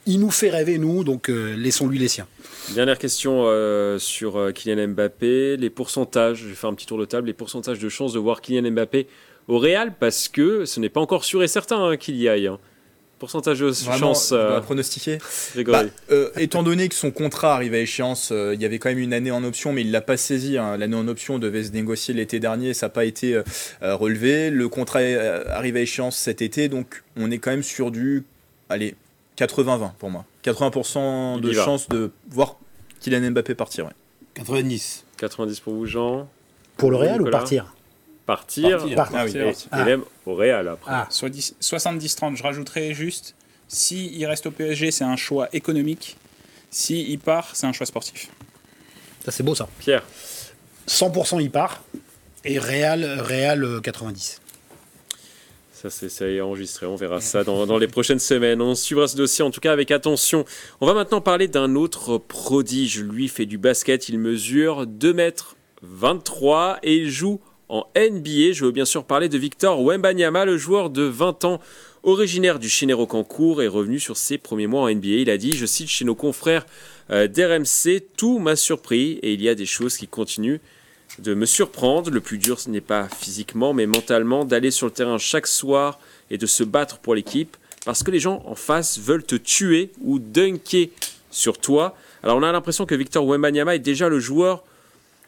[0.06, 2.26] il, nous fait rêver nous, donc euh, laissons-lui les siens.
[2.74, 5.56] Dernière question euh, sur Kylian Mbappé.
[5.56, 8.18] Les pourcentages, je vais faire un petit tour de table, les pourcentages de chances de
[8.18, 9.06] voir Kylian Mbappé
[9.48, 12.46] au Real, parce que ce n'est pas encore sûr et certain hein, qu'il y aille.
[12.46, 12.58] hein.
[13.18, 15.18] Pourcentage de dois euh, pronostiquer.
[15.54, 15.84] Grégory.
[15.86, 18.88] Bah, euh, étant donné que son contrat arrive à échéance, euh, il y avait quand
[18.88, 20.58] même une année en option, mais il l'a pas saisi.
[20.58, 20.76] hein.
[20.76, 23.42] L'année en option devait se négocier l'été dernier, ça n'a pas été euh,
[23.94, 24.50] relevé.
[24.50, 28.24] Le contrat euh, arrive à échéance cet été, donc on est quand même sur du,
[28.68, 28.96] allez,
[29.38, 30.24] 80-20 pour moi.
[30.44, 32.56] 80% Il de chance de voir
[33.00, 33.84] Kylian Mbappé partir.
[33.84, 33.92] ouais.
[34.34, 35.04] 90.
[35.18, 36.28] 90 pour vous, Jean?
[36.76, 37.72] Pour le Real ou partir?
[38.26, 38.96] Partir, Partir.
[38.96, 39.18] Partir.
[39.18, 39.36] Ah oui.
[39.36, 39.84] et, et Ah.
[39.84, 40.90] même au Real après.
[40.94, 43.34] Ah, Soit 10 70-30, je rajouterais juste,
[43.68, 46.16] si il reste au PSG, c'est un choix économique.
[46.70, 48.30] Si il part, c'est un choix sportif.
[49.24, 49.68] ça c'est beau ça.
[49.78, 50.04] Pierre,
[50.88, 51.82] 100% il part
[52.44, 54.40] et Real, Real euh, 90.
[55.72, 58.62] ça, c'est, ça est enregistré, on verra ça dans, dans les prochaines semaines.
[58.62, 60.44] On suivra ce dossier en tout cas avec attention.
[60.80, 63.00] On va maintenant parler d'un autre prodige.
[63.00, 67.40] Lui fait du basket, il mesure 2 mètres 23 et il joue
[67.72, 68.52] en NBA.
[68.52, 71.60] Je veux bien sûr parler de Victor Wembanyama, le joueur de 20 ans,
[72.02, 75.08] originaire du Chinero Cancourt, est revenu sur ses premiers mois en NBA.
[75.08, 76.66] Il a dit, je cite chez nos confrères
[77.10, 80.60] euh, d'RMC, tout m'a surpris et il y a des choses qui continuent
[81.18, 82.10] de me surprendre.
[82.10, 85.98] Le plus dur, ce n'est pas physiquement, mais mentalement, d'aller sur le terrain chaque soir
[86.30, 87.56] et de se battre pour l'équipe,
[87.86, 90.90] parce que les gens en face veulent te tuer ou dunker
[91.30, 91.96] sur toi.
[92.22, 94.62] Alors on a l'impression que Victor Wembanyama est déjà le joueur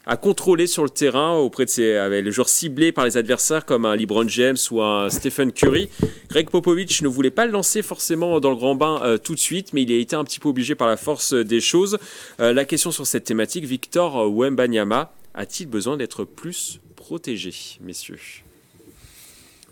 [0.05, 3.65] à contrôler sur le terrain auprès de ses avec les joueurs ciblés par les adversaires
[3.65, 5.89] comme un LeBron James ou un Stephen Curry.
[6.29, 9.39] Greg Popovich ne voulait pas le lancer forcément dans le grand bain euh, tout de
[9.39, 11.97] suite, mais il a été un petit peu obligé par la force des choses.
[12.39, 18.19] Euh, la question sur cette thématique, Victor Wembanyama a-t-il besoin d'être plus protégé, messieurs?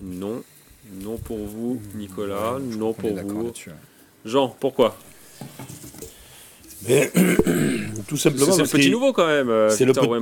[0.02, 0.44] Non.
[1.02, 2.60] Non pour vous, Nicolas.
[2.60, 3.54] Non pour vous.
[4.26, 4.98] Jean, pourquoi?
[6.88, 7.12] Mais,
[8.08, 10.20] tout simplement C'est le petit nouveau quand même, euh, C'est le, petit- oui,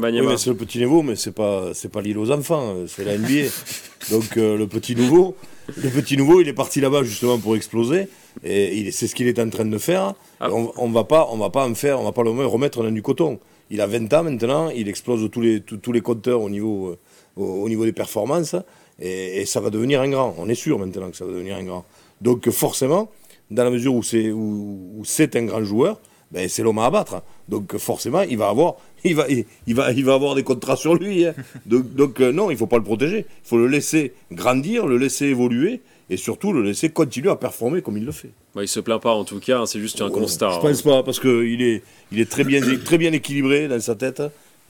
[0.79, 3.49] le nouveau, mais c'est pas c'est pas l'île aux enfants, euh, c'est la NBA.
[4.11, 5.35] Donc euh, le petit nouveau,
[5.77, 8.07] le petit nouveau, il est parti là-bas justement pour exploser
[8.43, 10.13] et c'est ce qu'il est en train de faire.
[10.39, 10.49] Ah.
[10.51, 12.91] On, on va pas on va pas en faire, on va pas le remettre dans
[12.91, 13.39] du coton.
[13.69, 16.89] Il a 20 ans maintenant, il explose tous les tous, tous les compteurs au niveau
[16.89, 16.97] euh,
[17.35, 18.55] au, au niveau des performances
[18.99, 20.35] et, et ça va devenir un grand.
[20.37, 21.85] On est sûr maintenant que ça va devenir un grand.
[22.21, 23.09] Donc forcément,
[23.49, 25.99] dans la mesure où c'est où, où c'est un grand joueur,
[26.31, 27.21] ben, c'est l'homme à abattre.
[27.49, 30.75] Donc forcément, il va avoir, il va, il, il va, il va avoir des contrats
[30.75, 31.25] sur lui.
[31.25, 31.33] hein.
[31.65, 33.19] Donc, donc euh, non, il faut pas le protéger.
[33.19, 37.81] Il faut le laisser grandir, le laisser évoluer et surtout le laisser continuer à performer
[37.81, 38.31] comme il le fait.
[38.55, 40.49] Bah, il se plaint pas en tout cas, hein, c'est juste un Ouais, constat.
[40.51, 40.59] Je hein.
[40.61, 43.95] pense pas parce que il est, il est très bien, très bien équilibré dans sa
[43.95, 44.21] tête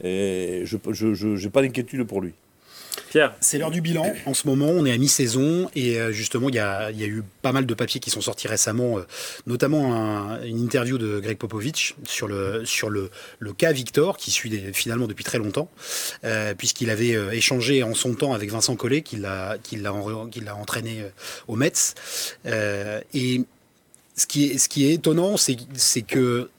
[0.03, 2.33] et je, je, je- pas d'inquiétude pour lui.
[3.39, 4.05] C'est l'heure du bilan.
[4.25, 7.51] En ce moment, on est à mi-saison et euh, justement, il y a, eu pas
[7.51, 9.03] mal de papiers qui sont sortis récemment, euh,
[9.47, 12.63] notamment un- une interview de Greg Popovich sur le,
[13.57, 15.69] cas Victor, qui suit finalement depuis très longtemps,
[16.23, 19.57] euh, puisqu'il avait échangé en son temps avec Vincent Collet, qui l'a
[20.55, 21.05] entraîné
[21.47, 21.57] au.
[22.45, 23.41] Euh, et
[24.15, 24.51] ce qui
[24.85, 26.49] est, étonnant, c'est que-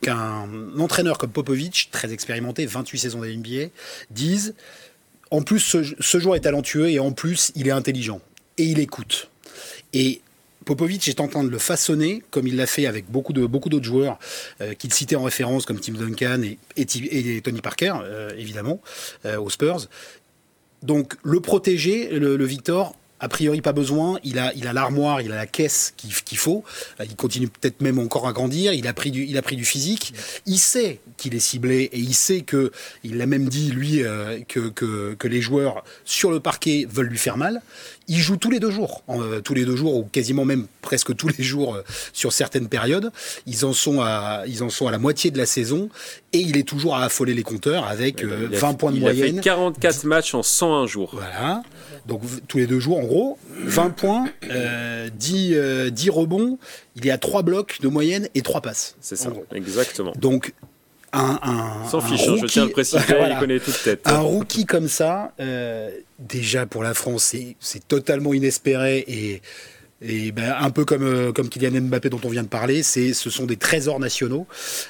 [0.00, 0.48] qu'un
[0.78, 3.70] entraîneur comme Popovic, très expérimenté, 28 saisons de NBA,
[4.10, 4.54] dise
[5.30, 8.20] en plus ce, joueur est talentueux et en plus il est intelligent
[8.58, 9.30] et il écoute.
[9.92, 10.20] Et
[10.64, 14.18] Popovic est en train de le façonner comme il l'a fait avec beaucoup d'autres joueurs
[14.60, 16.40] euh, qu'il citait en référence comme Tim Duncan
[16.76, 18.80] et, Tony Parker euh, évidemment
[19.24, 19.88] euh, aux Spurs.
[20.82, 22.94] Donc le protéger, le Victor,
[23.24, 24.18] a priori pas besoin.
[24.22, 26.62] Il a, l'armoire, il a la caisse qu'il faut.
[27.00, 28.74] Euh, Il continue peut-être même encore à grandir.
[28.74, 30.12] Il a pris du, physique.
[30.46, 32.70] Il sait qu'il est ciblé et il sait que,
[33.02, 37.38] il l'a même dit lui euh, que les joueurs sur le parquet veulent lui faire
[37.38, 37.62] mal.
[38.08, 41.16] Il joue tous les deux jours, euh, tous les deux jours ou quasiment même presque
[41.16, 41.82] tous les jours euh,
[42.12, 43.10] sur certaines périodes.
[43.46, 45.88] Ils en sont à, ils en sont à la moitié de la saison
[46.32, 48.96] et il est toujours à affoler les compteurs avec euh, Il a- 20 points de
[48.96, 49.38] il moyenne.
[49.38, 51.10] a fait 44 matchs en 101 jours.
[51.14, 51.62] Voilà.
[52.06, 56.58] Donc tous les deux jours, en gros, 20 points, euh, 10, euh, 10 rebonds,
[56.96, 58.96] il est à 3 blocs de moyenne et 3 passes.
[59.00, 60.12] C'est ça, exactement.
[60.16, 60.52] Donc,
[61.14, 61.38] un.
[61.42, 63.34] un S'en un fiche, je tiens à le rookie- préciser, Voilà.
[63.34, 64.00] il connaît toute tête.
[64.04, 69.42] Un rookie comme ça, euh, déjà pour la France, c'est- totalement inespéré et.
[70.06, 73.14] Et ben, un peu comme, euh, comme Kylian Mbappé dont on vient de parler, c'est,
[73.14, 74.46] ce sont des trésors nationaux.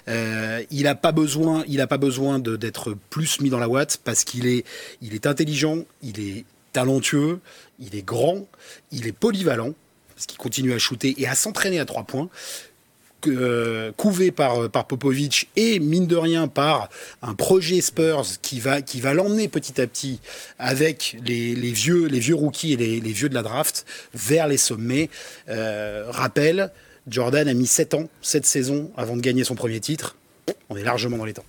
[0.08, 3.68] Euh, il n'a pas besoin, il a pas besoin de- d'être plus mis dans la
[3.68, 4.64] ouate parce qu'il est,
[5.02, 7.38] il est intelligent, il est talentueux,
[7.78, 8.48] il est grand,
[8.90, 9.74] il est polyvalent
[10.16, 12.28] parce qu'il continue à shooter et à s'entraîner à trois points.
[13.26, 16.88] Euh, couvé par, par Popovic et mine de rien par
[17.22, 20.20] un projet Spurs qui va, qui va l'emmener petit à petit
[20.58, 24.48] avec les, les vieux, les vieux rookies et les, les vieux de la draft vers
[24.48, 25.10] les sommets.
[25.48, 26.70] Euh, rappel,
[27.08, 30.16] Jordan a mis 7 ans, 7 saisons avant de gagner son premier titre.
[30.68, 31.44] On est largement dans les temps.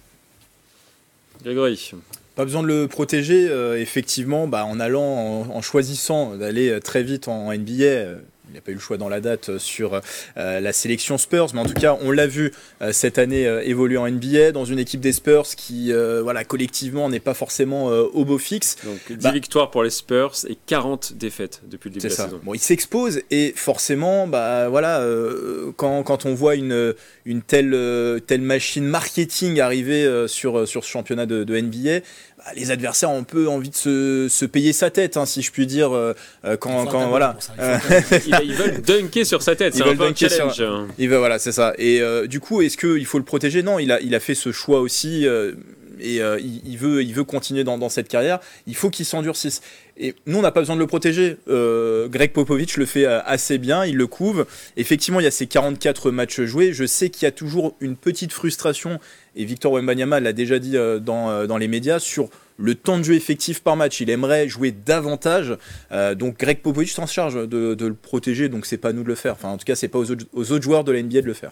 [1.44, 1.92] Grégory.
[2.36, 6.80] Pas besoin de le protéger, euh, effectivement, bah, en allant, en, en choisissant d'aller euh,
[6.80, 8.20] très vite en NBA.
[8.56, 9.96] Il n'a pas eu le choix dans la date euh, sur
[10.38, 13.98] euh, la sélection Spurs, mais en tout cas, on l'a vu euh, cette année évoluer
[13.98, 18.38] en NBA dans une équipe des Spurs qui, voilà, collectivement, n'est pas forcément au beau
[18.38, 18.78] fixe.
[18.86, 19.32] Donc 10 Bah.
[19.32, 22.26] victoires pour les Spurs et 40 défaites depuis le début de la ça.
[22.26, 22.40] saison.
[22.44, 25.06] Bon, il s'expose et forcément, bah voilà,
[25.76, 26.94] quand, quand on voit une,
[27.26, 27.72] une telle,
[28.28, 32.00] telle machine marketing arriver sur, sur ce championnat de, de NBA,
[32.38, 35.42] bah, les adversaires ont un peu envie de se, se payer sa tête, hein, si
[35.42, 36.14] je puis dire, euh,
[36.44, 37.38] euh, quand, voilà.
[37.40, 37.54] ça.
[38.28, 40.54] Ils, ils veulent dunker sur sa tête, Ils c'est un veulent peu un dunker sur-
[40.54, 40.62] challenge.
[40.62, 40.88] hein.
[41.00, 41.74] Et voilà, c'est ça.
[41.78, 43.64] Et euh, du coup, est-ce qu'il faut le protéger?
[43.64, 45.26] Non, il a, il a fait ce choix aussi.
[45.28, 45.54] euh,
[45.98, 48.40] et euh, il, il veut, il veut continuer dans, dans cette carrière.
[48.68, 49.62] Il faut qu'il s'endurcisse.
[49.96, 51.38] Et nous, on n'a pas besoin de le protéger.
[51.48, 54.46] Euh, Greg Popovich le fait assez bien, il le couvre.
[54.76, 56.74] Effectivement, il y a ces 44 matchs joués.
[56.74, 59.00] Je sais qu'il y a toujours une petite frustration,
[59.36, 62.98] et Victor Wembanyama l'a déjà dit euh, dans, euh, dans les médias, sur le temps
[62.98, 64.00] de jeu effectif par match.
[64.00, 65.58] Il aimerait jouer davantage.
[65.92, 69.04] Euh, donc Greg Popovich s'en charge de, de le protéger, donc c'est pas à nous
[69.04, 69.34] de le faire.
[69.34, 71.28] Enfin, en tout cas, c'est pas aux autres, aux autres joueurs de la NBA de
[71.28, 71.52] le faire.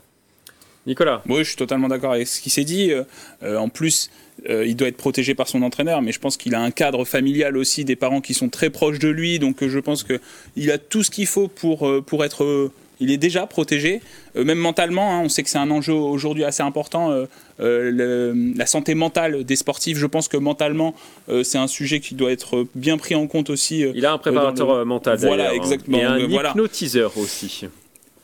[0.86, 1.24] Nicolas.
[1.30, 2.92] Oui, je suis totalement d'accord avec ce qui s'est dit.
[2.92, 4.12] Euh, en plus,
[4.50, 7.06] euh, il doit être protégé par son entraîneur, mais je pense qu'il a un cadre
[7.06, 10.78] familial aussi, des parents qui sont très proches de lui, donc je pense qu'il a
[10.78, 12.72] tout ce qu'il faut pour, pour être...
[13.00, 14.02] il est déjà protégé,
[14.36, 17.26] Euh, même mentalement, hein, on sait que c'est un enjeu aujourd'hui assez important, euh,
[17.60, 20.96] euh, le- la santé mentale des sportifs, je pense que mentalement,
[21.44, 23.86] c'est un sujet qui doit être bien pris en compte aussi.
[23.94, 25.20] Il a un préparateur le- mental.
[25.20, 25.54] Voilà, hein.
[25.54, 25.98] exactement.
[26.00, 26.50] Et un voilà.
[26.50, 27.66] hypnotiseur aussi.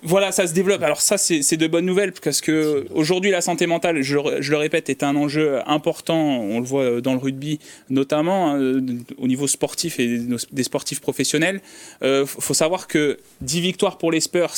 [0.01, 0.81] Voilà, ça se développe.
[0.81, 4.51] Alors ça, c'est de bonnes nouvelles parce que aujourd'hui, la santé mentale, je, le- je
[4.51, 6.39] le répète, est un enjeu important.
[6.39, 8.77] On le voit dans le rugby, notamment hein,
[9.17, 10.21] au niveau sportif et
[10.53, 11.59] des sportifs professionnels.
[12.01, 14.53] Euh, faut savoir que 10 victoires pour les Spurs,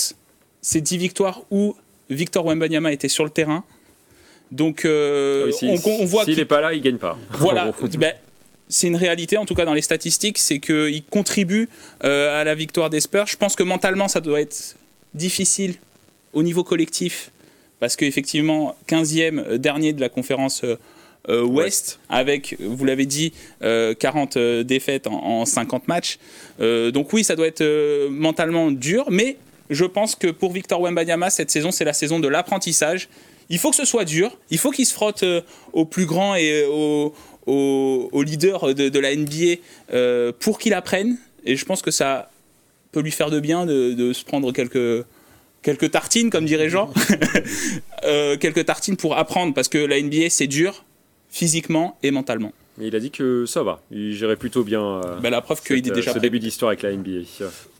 [0.61, 1.75] c'est 10 victoires où
[2.11, 3.63] Victor Wembanyama était sur le terrain.
[4.51, 7.17] Donc, euh, Ah oui, si- on, on voit S'il n'est pas là, il gagne pas.
[7.31, 8.13] voilà, ben,
[8.69, 11.67] c'est une réalité, en tout cas dans les statistiques, c'est qu'il contribue
[12.03, 13.25] euh, à la victoire des Spurs.
[13.27, 14.75] Je pense que mentalement, ça doit être
[15.13, 15.75] difficile
[16.33, 17.31] au niveau collectif,
[17.79, 20.77] parce qu'effectivement, 15e dernier de la conférence euh,
[21.29, 23.33] euh, Ouest, avec, vous l'avez dit,
[23.63, 26.17] euh, 40 euh, défaites en, en 50 matchs.
[26.59, 29.37] Euh, donc oui, ça doit être euh, mentalement dur, mais
[29.69, 33.07] je pense que pour Victor Wembanyama, cette saison, c'est la saison de l'apprentissage.
[33.49, 35.41] Il faut que ce soit dur, il faut qu'il se frotte euh,
[35.73, 37.13] aux plus grands et aux,
[37.45, 39.59] aux, aux leaders de, de la NBA
[39.93, 41.17] euh, pour qu'il apprenne.
[41.45, 42.30] Et je pense que ça
[42.91, 45.05] peut lui faire de bien de, de se prendre quelques,
[45.61, 46.91] quelques tartines, comme dirait Jean.
[48.03, 50.85] Euh, quelques tartines pour apprendre, parce que la NBA, c'est dur,
[51.29, 52.51] physiquement et mentalement.
[52.77, 55.61] Mais il a dit que ça va, il gérait plutôt bien euh, Bah, la preuve
[55.61, 56.21] qu'il cette, est euh, déjà ce prêt.
[56.21, 57.25] début d'histoire avec la NBA.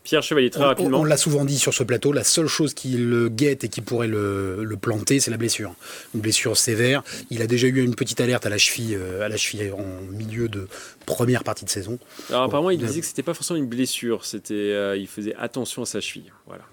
[0.04, 1.00] Pierre Chevalier, très On- rapidement.
[1.00, 3.80] On, l'a souvent dit sur ce plateau, la seule chose qui le guette et qui
[3.82, 5.74] pourrait le, le planter, c'est la blessure.
[6.14, 7.04] Une blessure sévère.
[7.30, 9.86] Il a déjà eu une petite alerte à la cheville, euh, à la cheville en
[10.12, 10.68] milieu de
[11.06, 11.98] première partie de saison.
[12.30, 15.84] Alors apparemment, il disait que c'était pas forcément une blessure, c'était, euh, il faisait attention
[15.84, 16.34] à sa cheville.
[16.48, 16.64] Voilà.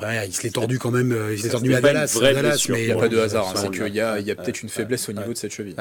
[0.00, 1.16] Ouais, il se l'est tordu quand même.
[1.32, 2.16] Il s'est tordu à Dallas.
[2.16, 2.20] à
[2.72, 4.34] mais Il n'y a pas de hasard, hein, c'est qu'il y a, il y a
[4.34, 5.76] peut-être une faiblesse au niveau de cette cheville.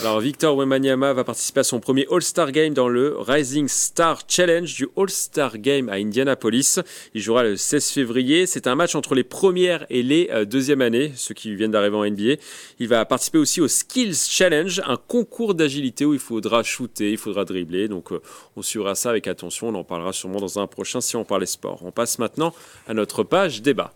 [0.00, 4.72] Alors Victor Wembanyama va participer à son premier All-Star Game dans le Rising Star Challenge
[4.74, 6.80] du All-Star Game à Indianapolis.
[7.14, 8.46] Il jouera le 16 février.
[8.46, 11.96] C'est un match entre les premières et les euh, deuxièmes années, ceux qui viennent d'arriver
[11.96, 12.42] en NBA.
[12.78, 17.18] Il va participer aussi au Skills Challenge, un concours d'agilité où il faudra shooter, il
[17.18, 17.88] faudra dribbler.
[17.88, 18.20] Donc euh,
[18.54, 19.68] on suivra ça avec attention.
[19.68, 21.80] On en parlera sûrement dans un prochain si on parlait sport.
[21.82, 22.52] On passe maintenant
[22.86, 23.94] à notre page débat.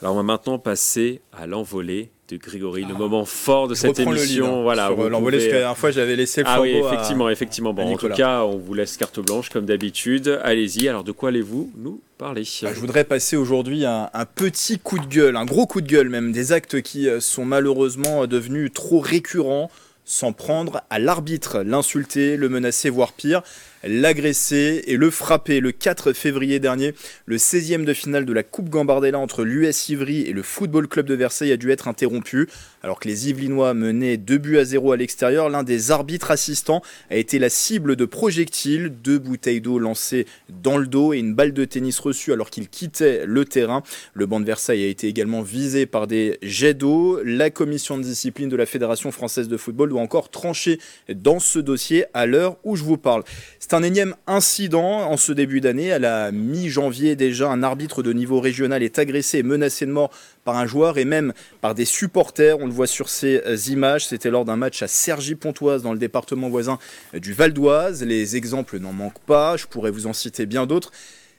[0.00, 3.96] Alors on va maintenant passer à l'envolée de Grégory, le moment fort de Je cette
[3.98, 4.44] reprends le émission.
[4.46, 6.60] lead, hein, voilà, euh, l'envolée, parce pouvez- que la dernière fois, j'avais laissé le ah
[6.60, 7.72] oui, flambeau à- effectivement, effectivement.
[7.72, 10.38] Bon, en tout cas, on vous laisse carte blanche comme d'habitude.
[10.42, 10.88] Allez-y.
[10.88, 12.42] Alors, de quoi allez-vous nous parler?
[12.62, 15.86] Bah, je voudrais passer aujourd'hui un, un petit coup de gueule, un gros coup de
[15.86, 19.70] gueule même, des actes qui euh, sont malheureusement euh, devenus trop récurrents,
[20.04, 23.42] s'en prendre à l'arbitre, l'insulter, le menacer, voire pire,
[23.84, 25.60] l'agresser et le frapper.
[25.60, 26.94] Le 4 février dernier,
[27.26, 31.06] le 16e de finale de la Coupe Gambardella entre l'US Ivry et le Football Club
[31.06, 32.48] de Versailles a dû être interrompu.
[32.82, 36.82] Alors que les Yvelinois menaient 2 buts à 0 à l'extérieur, l'un des arbitres assistants
[37.10, 41.34] a été la cible de projectiles, deux bouteilles d'eau lancées dans le dos et une
[41.34, 43.82] balle de tennis reçue alors qu'il quittait le terrain.
[44.14, 47.20] Le banc de Versailles a été également visé par des jets d'eau.
[47.24, 50.78] La commission de discipline de la Fédération française de football doit encore trancher
[51.12, 53.24] dans ce dossier à l'heure où je vous parle.
[53.70, 55.92] C'est un énième incident en ce début d'année.
[55.92, 60.10] À la mi-janvier déjà, un arbitre de niveau régional est agressé et menacé de mort
[60.46, 62.58] par un joueur et même par des supporters.
[62.60, 64.06] On le voit sur ces euh, images.
[64.06, 66.78] C'était lors d'un match à Cergy-Pontoise dans le département voisin
[67.14, 68.02] euh, du Val d'Oise.
[68.04, 69.58] Les exemples n'en manquent pas.
[69.58, 70.90] Je pourrais vous en citer bien d'autres.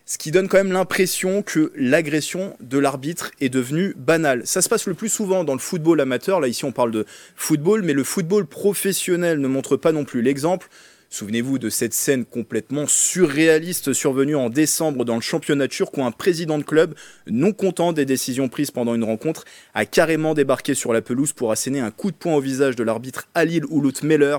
[0.06, 4.44] Ce qui donne quand même l'impression que l'agression de l'arbitre est devenue banale.
[4.46, 6.40] Ça se passe le plus souvent dans le football amateur.
[6.40, 10.22] Là, ici, on parle de football, mais le football professionnel ne montre pas non plus
[10.22, 10.70] l'exemple.
[11.12, 16.12] Souvenez-vous de cette scène complètement surréaliste survenue en décembre dans le championnat turc où un
[16.12, 16.94] président de club,
[17.26, 19.44] non content des décisions prises pendant une rencontre,
[19.74, 22.84] a carrément débarqué sur la pelouse pour asséner un coup de poing au visage de
[22.84, 24.38] l'arbitre Halil Oulout Meller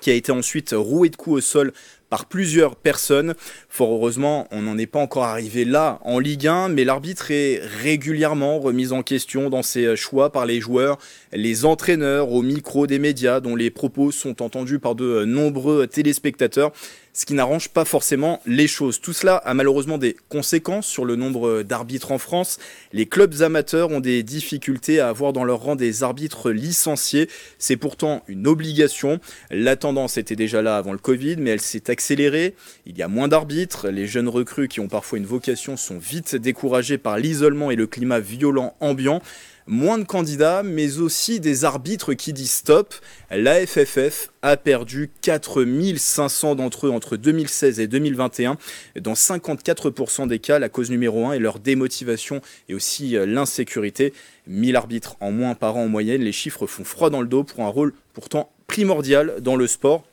[0.00, 1.72] qui a été ensuite roué de coups au sol
[2.10, 3.34] par plusieurs personnes.
[3.68, 7.60] Fort heureusement, on n'en est pas encore arrivé là en Ligue 1, mais l'arbitre est
[7.82, 10.98] régulièrement remis en question dans ses choix par les joueurs,
[11.32, 16.72] les entraîneurs, au micro des médias, dont les propos sont entendus par de nombreux téléspectateurs
[17.18, 19.00] ce qui n'arrange pas forcément les choses.
[19.00, 22.58] Tout cela a malheureusement des conséquences sur le nombre d'arbitres en France.
[22.92, 27.28] Les clubs amateurs ont des difficultés à avoir dans leur rang des arbitres licenciés.
[27.58, 29.18] C'est pourtant une obligation.
[29.50, 32.54] La tendance était déjà là avant le Covid, mais elle s'est accélérée.
[32.86, 33.88] Il y a moins d'arbitres.
[33.88, 37.88] Les jeunes recrues qui ont parfois une vocation sont vite découragés par l'isolement et le
[37.88, 39.20] climat violent ambiant
[39.66, 42.94] moins de candidats, mais aussi des arbitres qui disent stop.
[43.30, 48.56] La FFF a perdu 4500 d'entre eux entre 2016 et 2021.
[49.00, 54.14] Dans 54% des cas, la cause numéro 1 est leur démotivation et aussi euh, l'insécurité.
[54.46, 57.44] 1000 arbitres en moins par an en moyenne, les chiffres font froid dans le dos
[57.44, 60.07] pour un rôle pourtant primordial dans le sport.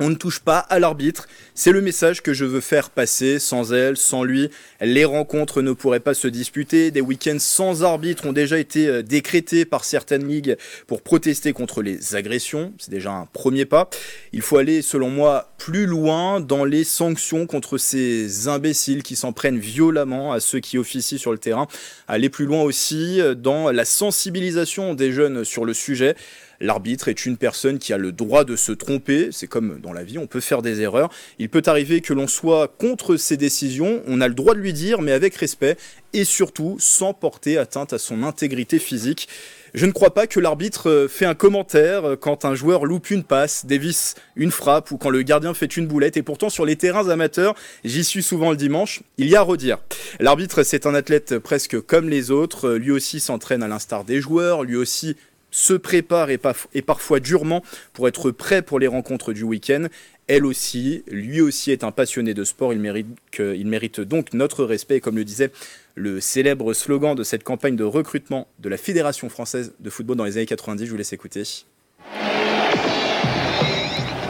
[0.00, 1.26] On ne touche pas à l'arbitre.
[1.54, 3.40] C'est le message que je veux faire passer.
[3.40, 4.48] Sans elle, sans lui,
[4.80, 6.92] les rencontres ne pourraient pas se disputer.
[6.92, 11.82] Des week-ends sans arbitre ont déjà été euh, décrétés par certaines ligues pour protester contre
[11.82, 12.72] les agressions.
[12.78, 13.90] C'est déjà un premier pas.
[14.32, 19.32] Il faut aller, selon moi, plus loin dans les sanctions contre ces imbéciles qui s'en
[19.32, 21.66] prennent violemment à ceux qui officient sur le terrain.
[22.06, 26.14] Aller plus loin aussi euh, dans la sensibilisation des jeunes sur le sujet.
[26.60, 30.02] L'arbitre est une personne qui a le droit de se tromper, c'est comme dans la
[30.02, 31.08] vie, on peut faire des erreurs.
[31.38, 34.72] Il peut arriver que l'on soit contre ses décisions, on a le droit de lui
[34.72, 35.76] dire, mais avec respect,
[36.12, 39.28] et surtout sans porter atteinte à son intégrité physique.
[39.74, 43.66] Je ne crois pas que l'arbitre fait un commentaire quand un joueur loupe une passe,
[43.66, 46.16] dévisse une frappe ou quand le gardien fait une boulette.
[46.16, 47.54] Et pourtant, sur les terrains amateurs,
[47.84, 49.78] j'y suis souvent le dimanche, il y a à redire.
[50.20, 52.70] L'arbitre, c'est un athlète presque comme les autres.
[52.70, 55.16] Lui aussi s'entraîne à l'instar des joueurs, lui aussi
[55.50, 59.86] se prépare et, paf- et parfois durement pour être prêt pour les rencontres du week-end.
[60.26, 64.34] Elle aussi, lui aussi est un passionné de sport, il mérite, que- il mérite donc
[64.34, 65.50] notre respect, et comme le disait
[65.94, 70.24] le célèbre slogan de cette campagne de recrutement de la Fédération française de football dans
[70.24, 71.42] les années 90, je vous laisse écouter.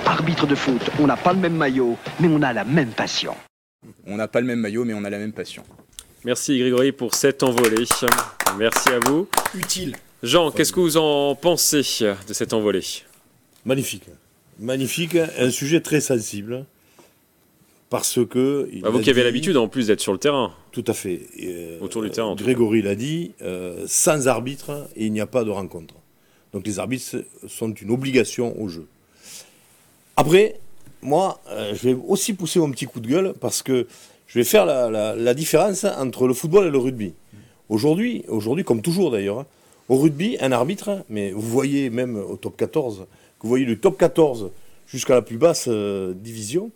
[0.07, 3.35] Arbitre de foot, on n'a pas le même maillot, mais on a la même passion.
[4.07, 5.65] On n'a pas le même maillot, mais on a la même passion.
[6.25, 7.85] Merci Grégory pour cette envolée.
[8.59, 9.29] Merci à vous.
[9.55, 9.97] Utile.
[10.23, 11.79] Jean, qu'est-ce que vous en pensez
[12.29, 12.83] de cette envolée?
[13.65, 14.05] Magnifique.
[14.59, 16.65] Magnifique, un sujet très sensible.
[17.91, 18.69] Parce que.
[18.73, 20.53] il Bah, Vous qui avez l'habitude en plus d'être sur le terrain.
[20.73, 21.23] Tout à fait.
[21.37, 25.21] Et, euh, Autour du terrain, en tout Grégory l'a dit, euh, sans arbitre, il n'y
[25.21, 25.95] a pas de rencontre.
[26.53, 28.87] Donc les arbitres sont une obligation au jeu.
[30.17, 30.59] Après,
[31.01, 33.87] moi, euh, je vais aussi pousser mon petit coup de gueule parce que
[34.27, 37.15] je vais faire la, la- la différence entre le football et le rugby.
[37.71, 39.47] Aujourd'hui, aujourd'hui comme toujours d'ailleurs, hein,
[39.89, 43.07] au rugby, un arbitre, mais vous voyez même au top 14,
[43.39, 44.51] que vous voyez du top 14
[44.87, 46.71] jusqu'à la plus basse euh, division,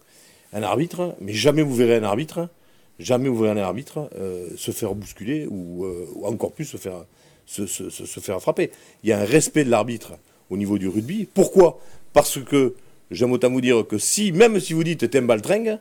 [0.53, 2.49] un arbitre, mais jamais vous verrez un arbitre,
[2.99, 8.41] jamais vous verrez un arbitre euh, se faire bousculer ou, euh, encore plus se faire,
[8.41, 8.71] frapper.
[9.03, 10.13] Il y a un respect de l'arbitre
[10.51, 11.29] au niveau du rugby.
[11.33, 11.81] Pourquoi?
[12.13, 12.75] Parce que
[13.11, 15.79] j'aime autant vous dire que si, même si vous dites t'es un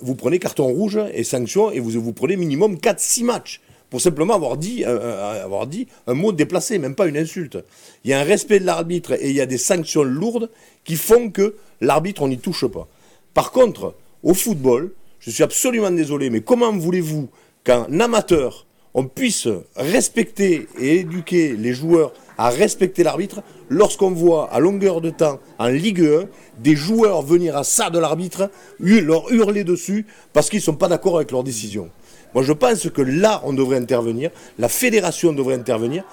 [0.00, 3.60] vous prenez carton rouge et sanction et vous, vous prenez minimum 4-6 matchs
[3.90, 7.58] pour simplement avoir dit, euh, euh, avoir dit un mot déplacé, même pas une insulte.
[8.04, 10.48] Il y a un respect de l'arbitre et il y a des sanctions lourdes
[10.84, 12.88] qui font que l'arbitre, on n'y touche pas.
[13.34, 17.28] Par contre, au football, je suis absolument désolé, mais comment voulez-vous
[17.64, 24.60] qu'un amateur, on puisse respecter et éduquer les joueurs à respecter l'arbitre lorsqu'on voit à
[24.60, 26.24] longueur de temps en Ligue 1
[26.58, 30.88] des joueurs venir à ça de l'arbitre, leur hurler dessus parce qu'ils ne sont pas
[30.88, 31.90] d'accord avec leur décision?
[32.34, 36.04] Moi je pense que là on devrait intervenir, la fédération devrait intervenir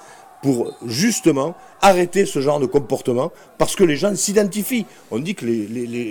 [0.42, 4.86] pour justement arrêter ce genre de comportement parce que les gens s'identifient.
[5.10, 5.46] On dit que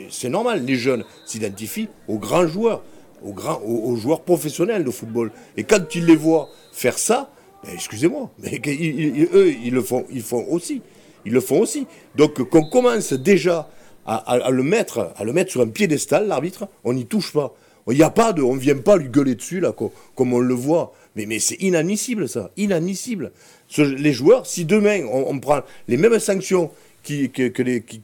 [0.10, 2.84] c'est normal, les jeunes s'identifient aux grands joueurs,
[3.24, 5.32] aux, joueurs professionnels de football.
[5.56, 7.30] Et quand ils les voient faire ça,
[7.64, 8.62] ben, excusez-moi, mais
[9.34, 10.06] eux, ils le font,
[10.50, 10.82] aussi.
[11.26, 11.88] Ils le font aussi.
[12.16, 13.70] Donc qu'on commence déjà
[14.06, 15.12] à le mettre
[15.48, 17.54] sur un piédestal, l'arbitre, on n'y touche pas.
[17.90, 20.34] Il n'y a pas de, on ne vient pas lui gueuler dessus là, co- comme
[20.34, 20.94] on le voit.
[21.16, 23.32] Mais, c'est inadmissible ça, inadmissible.
[23.78, 26.70] Les joueurs, si demain on, prend les mêmes sanctions
[27.02, 27.32] qui,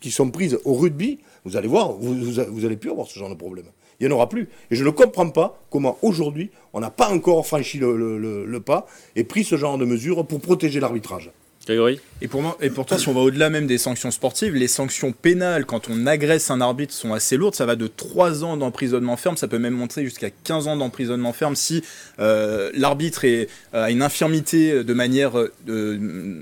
[0.09, 3.65] sont prises au rugby, vous allez voir, vous, allez plus avoir ce genre de problème.
[3.99, 4.49] Il n'y en aura plus.
[4.71, 8.87] Et je ne comprends pas comment aujourd'hui on n'a pas encore franchi le- le pas
[9.15, 11.29] et pris ce genre de mesures pour protéger l'arbitrage.
[12.21, 12.57] Et pour, moi,
[12.97, 16.59] si on va au-delà même des sanctions sportives, les sanctions pénales quand on agresse un
[16.59, 17.55] arbitre sont assez lourdes.
[17.55, 21.31] Ça va de 3 ans d'emprisonnement ferme, ça peut même monter jusqu'à 15 ans d'emprisonnement
[21.31, 21.83] ferme si
[22.19, 23.25] euh, l'arbitre
[23.71, 25.37] a une infirmité de manière.
[25.37, 26.41] euh,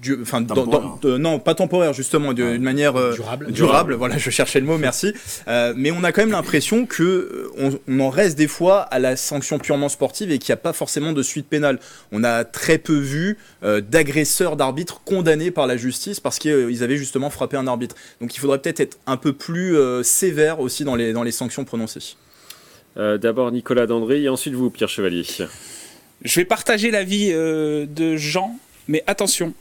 [0.00, 0.80] du- enfin, dans- Temporaire.
[1.02, 3.52] dans- de- non, pas temporaire, justement, de- d'une manière euh, Durable.
[3.52, 3.94] durable.
[3.94, 5.12] Voilà, je cherchais le mot, merci.
[5.46, 8.80] Euh, mais on a quand même l'impression que euh, on, on en reste des fois
[8.80, 11.78] à la sanction purement sportive et qu'il n'y a pas forcément de suite pénale.
[12.12, 16.96] On a très peu vu euh, d'agresseurs d'arbitres condamnés par la justice parce qu'ils avaient
[16.96, 17.94] justement frappé un arbitre.
[18.22, 21.32] Donc il faudrait peut-être être un peu plus euh, sévère aussi dans les, dans les
[21.32, 22.16] sanctions prononcées.
[22.96, 25.24] Euh, D'abord Nicolas Dandré et ensuite vous, Pierre Chevalier.
[26.24, 28.56] Je vais partager l'avis euh, de Jean,
[28.88, 29.54] mais attention,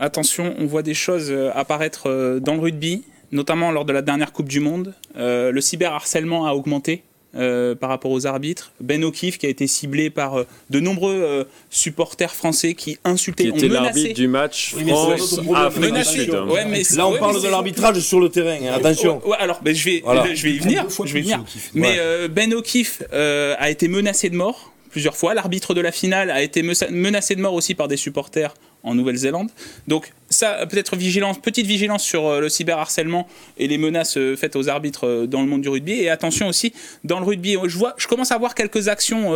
[0.00, 4.02] attention, on voit des choses euh, apparaître euh, dans le rugby, notamment lors de la
[4.02, 4.94] dernière Coupe du Monde.
[5.16, 7.02] Euh, le cyberharcèlement a augmenté.
[7.36, 11.14] euh, par rapport aux arbitres, Ben O'Keefe qui a été ciblé par euh, de nombreux
[11.14, 13.84] euh, supporters français qui insultaient, Qui ont était menacé.
[13.84, 15.64] l'arbitre du match Oui, mais c'est France notre problème.
[15.66, 16.24] Afrique du Menacé.
[16.24, 16.34] Sud.
[16.48, 18.58] Ouais, mais Là, on ouais, parle mais de l'arbitrage sur le terrain.
[18.66, 19.22] hein, Attention.
[19.24, 20.34] Ouais, alors, ben, je vais, Voilà.
[20.34, 20.86] je vais y venir.
[20.90, 21.38] Je vais venir.
[21.42, 21.70] O'Keefe.
[21.74, 25.32] Mais euh, Ben O'Keefe euh, a été menacé de mort plusieurs fois.
[25.32, 29.50] L'arbitre de la finale a été menacé de mort aussi par des supporters en Nouvelle-Zélande.
[29.88, 33.26] Donc ça, peut-être vigilance, petite vigilance sur euh, le cyberharcèlement
[33.58, 35.92] et les menaces euh, faites aux arbitres euh, dans le monde du rugby.
[35.92, 36.72] Et attention aussi,
[37.04, 39.34] dans le rugby, je, commence à voir quelques actions,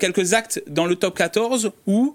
[0.00, 2.14] quelques actes dans le top 14 où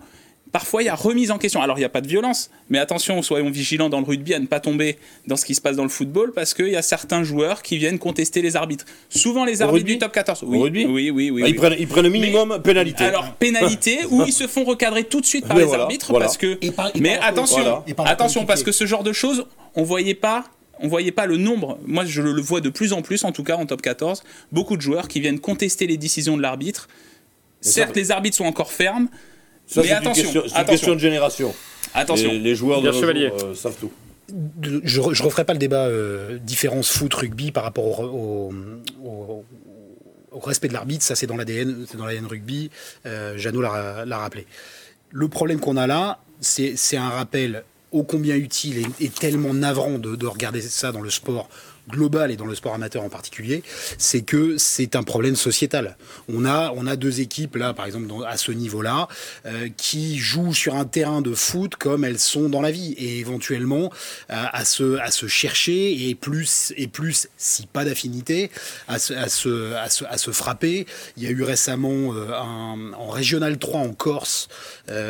[0.51, 1.61] Parfois, il y a remise en question.
[1.61, 4.39] Alors, il n'y a pas de violence, mais attention, soyons vigilants dans le rugby à
[4.39, 6.81] ne pas tomber dans ce qui se passe dans le football, parce qu'il y a
[6.81, 8.85] certains joueurs qui viennent contester les arbitres.
[9.09, 10.43] Souvent, les arbitres rugby du top 14.
[10.43, 11.41] Au Oui, rugby oui, oui, oui.
[11.41, 11.51] Ah, oui.
[11.51, 13.05] Ils prennent, ils prennent minimum pénalité.
[13.05, 16.07] Alors, pénalité, ou ils se font recadrer tout de suite par Mais les voilà, arbitres,
[16.11, 16.25] voilà.
[16.25, 16.57] parce que.
[16.61, 17.83] Et par- et mais par- attention, voilà.
[17.87, 19.45] Et par la attention, parce que ce genre de choses,
[19.75, 20.43] on voyait pas.
[20.83, 21.77] On voyait pas le nombre.
[21.85, 24.75] Moi, je le vois de plus en plus, en tout cas en top 14, beaucoup
[24.75, 26.89] de joueurs qui viennent contester les décisions de l'arbitre.
[27.61, 29.07] ça, Certes, les arbitres sont encore fermes,
[29.73, 30.71] Ça, mais c'est une attention, question- c'est une attention.
[30.71, 31.55] question de génération.
[31.93, 32.31] attention.
[32.31, 33.29] Les, les joueurs de Chevalier.
[33.29, 33.91] jours, euh, savent tout.
[34.83, 38.51] je, je referai pas le débat euh, différence foot rugby par rapport au,
[39.03, 39.45] au- au-
[40.31, 41.03] au respect de l'arbitre.
[41.03, 42.69] Ça, c'est dans l'ADN, c'est dans l'ADN rugby.
[43.05, 44.45] Euh, Jeannot l'a rappelé.
[45.11, 49.53] Le problème qu'on a là, c'est c'est un rappel ô combien utile et, et tellement
[49.53, 51.49] navrant de, de regarder ça dans le sport
[51.89, 53.63] globale et dans le sport amateur en particulier,
[53.97, 55.97] c'est que c'est un problème sociétal.
[56.29, 59.07] On a, on a deux équipes là, par exemple, à ce niveau-là,
[59.45, 63.19] euh, qui jouent sur un terrain de foot comme elles sont dans la vie et
[63.19, 63.91] éventuellement
[64.29, 68.51] euh, à se, à se chercher et plus, et plus, si pas d'affinité,
[68.87, 70.85] à se, à, se, à, se, à se frapper.
[71.17, 74.47] Il y a eu récemment euh, en Régional 3 en Corse,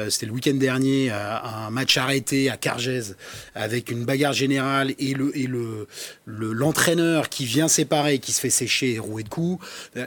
[0.09, 3.15] c'était le week-end dernier, un match arrêté à Cargèse
[3.55, 5.87] avec une bagarre générale et le et le-
[6.61, 9.63] l'entraîneur qui vient séparer, qui se fait sécher et rouer de coups.
[9.97, 10.05] Euh,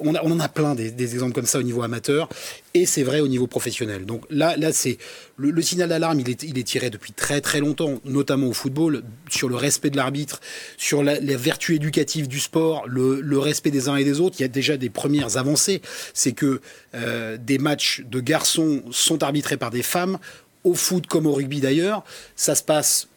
[0.00, 2.28] On, a- en a plein des, exemples comme ça au niveau amateur
[2.72, 4.06] et c'est vrai au niveau professionnel.
[4.06, 4.96] Donc là, là c'est
[5.36, 9.56] le, signal d'alarme, il est, tiré depuis très très longtemps, notamment au football, sur le
[9.56, 10.38] respect de l'arbitre,
[10.76, 14.36] sur la, les vertus éducatives du sport, le, le respect des uns et des autres.
[14.38, 15.82] Il y a déjà des premières avancées.
[16.14, 16.60] C'est que
[16.94, 20.18] euh, des matchs de garçons sont arbitrés par des femmes,
[20.62, 22.04] au foot comme au rugby d'ailleurs.
[22.36, 23.08] Ça se passe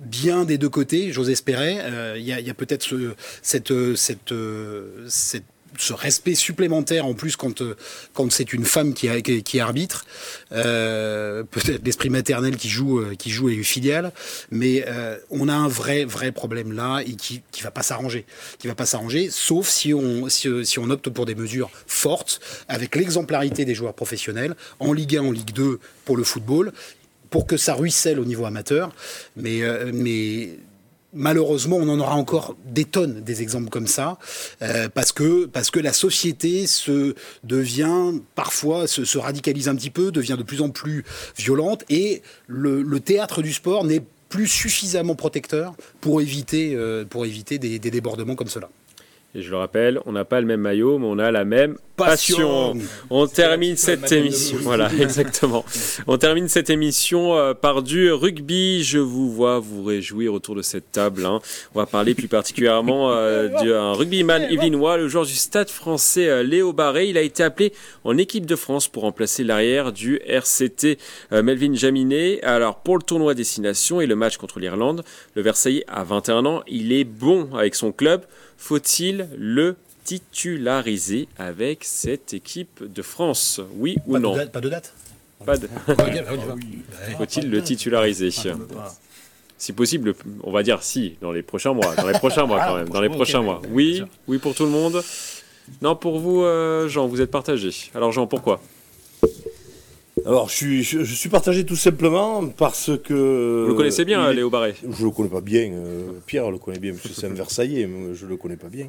[0.00, 1.78] bien des deux côtés, j'ose espérer.
[1.80, 3.14] Euh, Il y a, peut-être ce, euh,
[4.32, 5.44] euh, cette-
[5.78, 7.62] ce respect supplémentaire en plus quand,
[8.12, 9.08] quand c'est une femme qui,
[9.60, 10.04] arbitre.
[10.50, 14.12] Peut-être l'esprit maternel qui joue, qui joue et filiale.
[14.50, 14.84] Mais
[15.30, 18.26] on a un vrai, vrai problème là et qui qui va pas s'arranger.
[18.58, 22.40] Qui va pas s'arranger, sauf si on, si, si on opte pour des mesures fortes
[22.68, 26.72] avec l'exemplarité des joueurs professionnels en Ligue 1, en Ligue 2 pour le football
[27.30, 28.92] pour que ça ruisselle au niveau amateur.
[29.36, 30.50] Mais, euh, mais
[31.12, 34.18] malheureusement, on en aura encore des tonnes des exemples comme ça,
[34.62, 37.14] euh, parce que parce que la société se
[37.44, 41.04] devient parfois se, se radicalise un petit peu, devient de plus en plus
[41.36, 47.58] violente, et le, théâtre du sport n'est plus suffisamment protecteur pour éviter euh, pour éviter
[47.58, 48.68] des débordements comme cela.
[49.32, 51.76] Et je le rappelle, on n'a pas le même maillot, mais on a la même
[51.96, 52.72] passion.
[52.74, 52.76] Passion.
[53.10, 54.58] On termine cette émission.
[54.62, 55.64] Voilà, exactement.
[56.08, 58.82] On termine cette émission euh, par du rugby.
[58.82, 61.24] Je vous vois vous réjouir autour de cette table.
[61.26, 61.38] hein.
[61.76, 66.42] On va parler plus particulièrement euh, d'un rugbyman yvelinois, le joueur du Stade français euh,
[66.42, 67.06] Léo Barré.
[67.08, 67.72] Il a été appelé
[68.02, 70.98] en équipe de France pour remplacer l'arrière du RCT
[71.30, 72.42] Melvin Jaminet.
[72.42, 75.04] Alors pour le tournoi destination et le match contre l'Irlande,
[75.36, 76.62] le Versaillais a 21 ans.
[76.66, 78.22] Il est bon avec son club.
[78.60, 84.60] Faut-il le titulariser avec cette équipe de France Oui ou Pas non de date, pas
[84.60, 84.92] de date.
[85.44, 87.16] Pas de- Ouais.
[87.16, 88.30] Faut-il le titulariser
[89.56, 91.96] Si possible, on va dire si, dans les prochains mois.
[91.96, 92.88] Dans les prochains mois quand même.
[92.90, 93.62] Dans les prochains oui, mois.
[93.70, 95.02] oui, oui pour tout le monde.
[95.80, 97.70] Non, pour vous, euh, Jean, vous êtes partagé.
[97.94, 98.60] Alors Jean, pourquoi?
[100.26, 103.62] Alors, je suis, je, je suis partagé tout simplement parce que.
[103.64, 105.72] Vous le connaissez bien, est- Léo Barré Je le connais pas bien.
[105.72, 107.86] euh, Pierre le connaît bien, parce que c'est un Versaillais.
[107.86, 108.88] mais je le connais pas bien.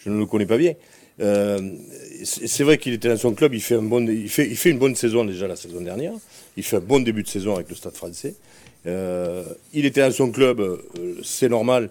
[0.00, 0.74] Je ne le connais pas bien.
[1.20, 1.58] Euh,
[2.24, 3.54] c'est vrai qu'il était dans son club.
[3.54, 6.12] Il fait, un bon, il, fait, il fait une bonne saison déjà la saison dernière.
[6.56, 8.34] Il fait un bon début de saison avec le Stade français.
[8.86, 10.62] Euh, il était dans son club.
[11.24, 11.90] c'est normal.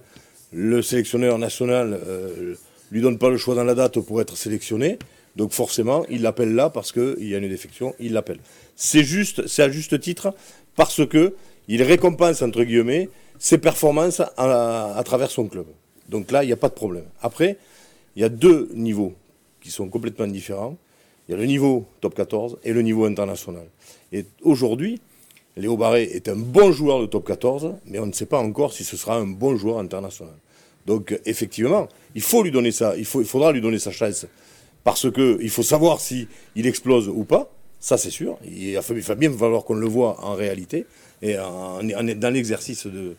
[0.54, 2.54] Le sélectionneur national euh,
[2.92, 5.00] lui donne pas le choix dans la date pour être sélectionné.
[5.36, 8.40] Donc forcément, il l'appelle là parce qu'il y a une défection, il l'appelle.
[8.76, 10.34] C'est juste, c'est à juste titre
[10.76, 11.36] parce que
[11.68, 13.10] il récompense entre guillemets
[13.40, 15.66] ses performances à, travers son club.
[16.10, 17.06] Donc là, il n'y a pas de problème.
[17.22, 17.58] Après,
[18.16, 19.14] il y a deux niveaux
[19.62, 20.78] qui sont complètement différents.
[21.28, 23.66] Il y a le niveau top 14 et le niveau international.
[24.14, 25.02] Et aujourd'hui,
[25.58, 28.74] Léo Barré est un bon joueur de top 14, mais on ne sait pas encore
[28.74, 30.36] si ce sera un bon joueur international.
[30.86, 34.28] Donc effectivement, il faut lui donner ça, il faudra lui donner sa chance.
[34.86, 38.38] Parce que il faut savoir si il explose ou pas, ça c'est sûr.
[38.46, 40.86] Il, va- bien falloir qu'on le voit en réalité
[41.22, 43.16] et en, en- dans l'exercice de,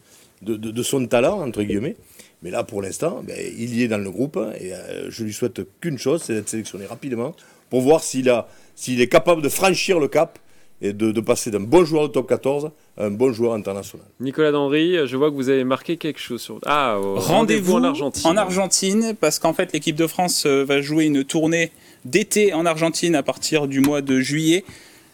[0.82, 1.96] son talent, entre guillemets.
[2.42, 5.32] Mais là, pour l'instant, ben, il y est dans le groupe et euh, je lui
[5.32, 7.34] souhaite qu'une chose, c'est d'être sélectionné rapidement
[7.68, 10.38] pour voir s'il est capable de franchir le cap
[10.83, 14.07] et de, de passer d'un bon joueur de top 14 à un bon joueur international.
[14.20, 16.59] Nicolas Dandry, je vois que vous avez marqué quelque chose sur.
[16.66, 18.27] Ah, au Rendez-vous en Argentine.
[18.31, 21.70] en Argentine, parce qu'en fait l'équipe de France euh, va jouer une tournée
[22.05, 24.64] d'été en Argentine à partir du mois de juillet.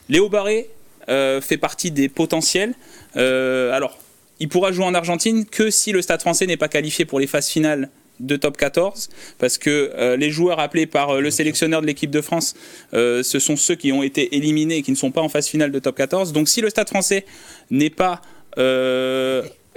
[0.08, 0.68] Léo Barré
[1.08, 2.74] euh, fait partie des potentiels.
[3.16, 3.98] Euh, alors,
[4.40, 7.26] il pourra jouer en Argentine que si le Stade français n'est pas qualifié pour les
[7.26, 7.88] phases finales
[8.22, 12.10] de top 14, parce que euh, les joueurs appelés par euh, le sélectionneur de l'équipe
[12.10, 12.54] de France,
[12.94, 15.48] euh, ce sont ceux qui ont été éliminés et qui ne sont pas en phase
[15.48, 16.32] finale de top 14.
[16.32, 17.26] Donc si le Stade français
[17.70, 18.22] n'est pas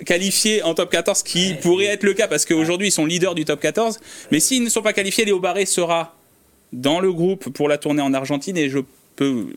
[0.05, 3.45] qualifié en top 14, qui pourrait être le cas, parce qu'aujourd'hui ils sont leaders du
[3.45, 3.99] top 14,
[4.31, 6.15] mais s'ils ne sont pas qualifiés, Léo Barré sera
[6.73, 8.79] dans le groupe pour la tournée en Argentine et je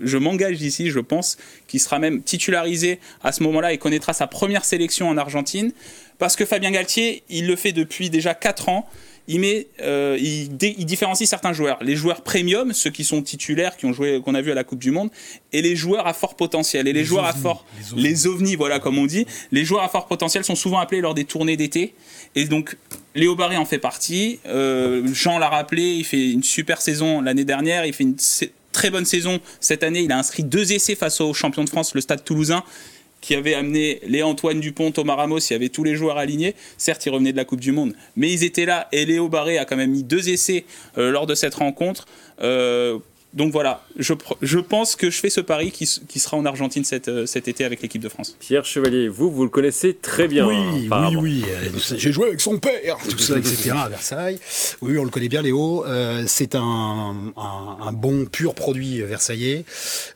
[0.01, 1.37] je m'engage ici, je pense
[1.67, 5.73] qu'il sera même titularisé à ce moment-là et connaîtra sa première sélection en Argentine
[6.19, 8.89] parce que Fabien Galtier, il le fait depuis déjà 4 ans.
[9.29, 11.79] il met, euh, il, différencie certains joueurs.
[11.83, 14.65] Les joueurs premium, ceux qui sont titulaires, qui ont joué, qu'on a vu à la
[14.65, 15.11] Coupe du Monde,
[15.53, 16.89] et les joueurs à fort potentiel.
[16.89, 17.65] Et les, joueurs à fort,
[17.95, 18.57] les ovnis.
[18.57, 19.27] voilà, comme on dit.
[19.53, 21.95] Les joueurs à fort potentiel sont souvent appelés lors des tournées d'été.
[22.35, 22.77] Et donc,
[23.15, 24.41] Léo Barré en fait partie.
[24.47, 27.87] Euh, Jean l'a rappelé, il fait une super saison l'année dernière.
[27.87, 28.17] Il fait une
[28.73, 30.01] très bonne saison cette année.
[30.01, 32.65] Il a inscrit deux essais face au champion de France, le Stade Toulousain
[33.21, 36.55] qui avait amené Léo-Antoine Dupont, Thomas Ramos, il y avait tous les joueurs alignés.
[36.77, 38.89] Certes, ils revenaient de la Coupe du Monde, mais ils étaient là.
[38.93, 40.65] Et Léo Barré a quand même mis deux essais
[40.97, 42.07] euh, lors de cette rencontre.
[42.43, 42.99] Euh,
[43.35, 46.83] donc voilà, je, je pense que je fais ce pari qui, qui sera en Argentine
[46.85, 48.37] cet, euh, cet été avec l'équipe de France.
[48.41, 50.47] Pierre Chevalier, vous, vous le connaissez très bien.
[50.47, 51.21] Oui, oui, apparemment.
[51.21, 51.45] oui.
[51.49, 53.73] euh, J'ai joué avec son père, tout ça, etc.
[53.77, 54.39] à Versailles.
[54.81, 55.85] Oui, on le connaît bien, Léo.
[55.87, 59.65] Euh, c'est un, un, un bon pur produit versaillais,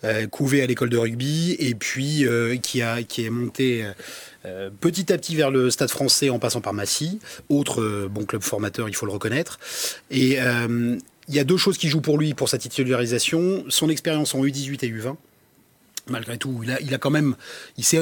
[0.04, 3.84] euh, couvé à l'école de rugby, et puis euh, qui, a, qui est monté.
[4.44, 8.24] euh, petit à petit vers le stade français en passant par Massy, autre euh, bon
[8.24, 9.60] club formateur, il faut le reconnaître.
[10.10, 10.96] Et euh,
[11.28, 14.44] il y a deux choses qui jouent pour lui, pour sa titularisation, son expérience en
[14.44, 15.16] U18 et U20
[16.08, 17.36] malgré tout, il a, quand même,
[17.76, 18.00] il s'est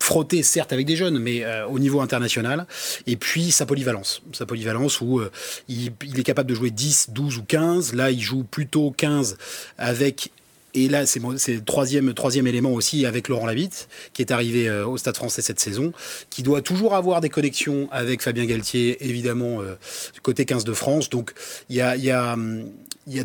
[0.00, 2.66] frotté certes avec des jeunes, mais euh, au niveau international.
[3.06, 5.30] Et puis sa polyvalence, sa polyvalence où euh,
[5.68, 7.94] il, il est capable de jouer 10, 12 ou 15.
[7.94, 9.38] Là, il joue plutôt 15
[9.78, 10.30] avec.
[10.74, 14.86] Et là, c'est le troisième, troisième élément aussi avec Laurent Labitte, qui est arrivé euh,
[14.86, 15.92] au Stade français cette saison,
[16.30, 19.76] qui doit toujours avoir des connexions avec Fabien Galtier, évidemment, euh,
[20.22, 21.08] côté 15 de France.
[21.08, 21.32] Donc,
[21.70, 22.36] il y a,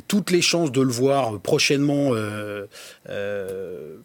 [0.08, 2.66] toutes les chances de le voir prochainement euh,
[3.10, 3.98] euh,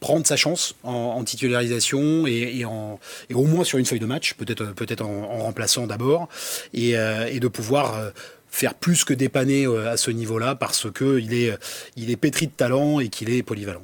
[0.00, 5.04] prendre sa chance en, titularisation et, au moins sur une feuille de match, peut-être peut-être
[5.04, 6.28] en, remplaçant d'abord,
[6.72, 8.12] et, de pouvoir
[8.50, 11.56] faire plus que dépanner euh, à ce niveau-là parce que il est,
[11.96, 13.82] il est pétri de talent et qu'il est polyvalent.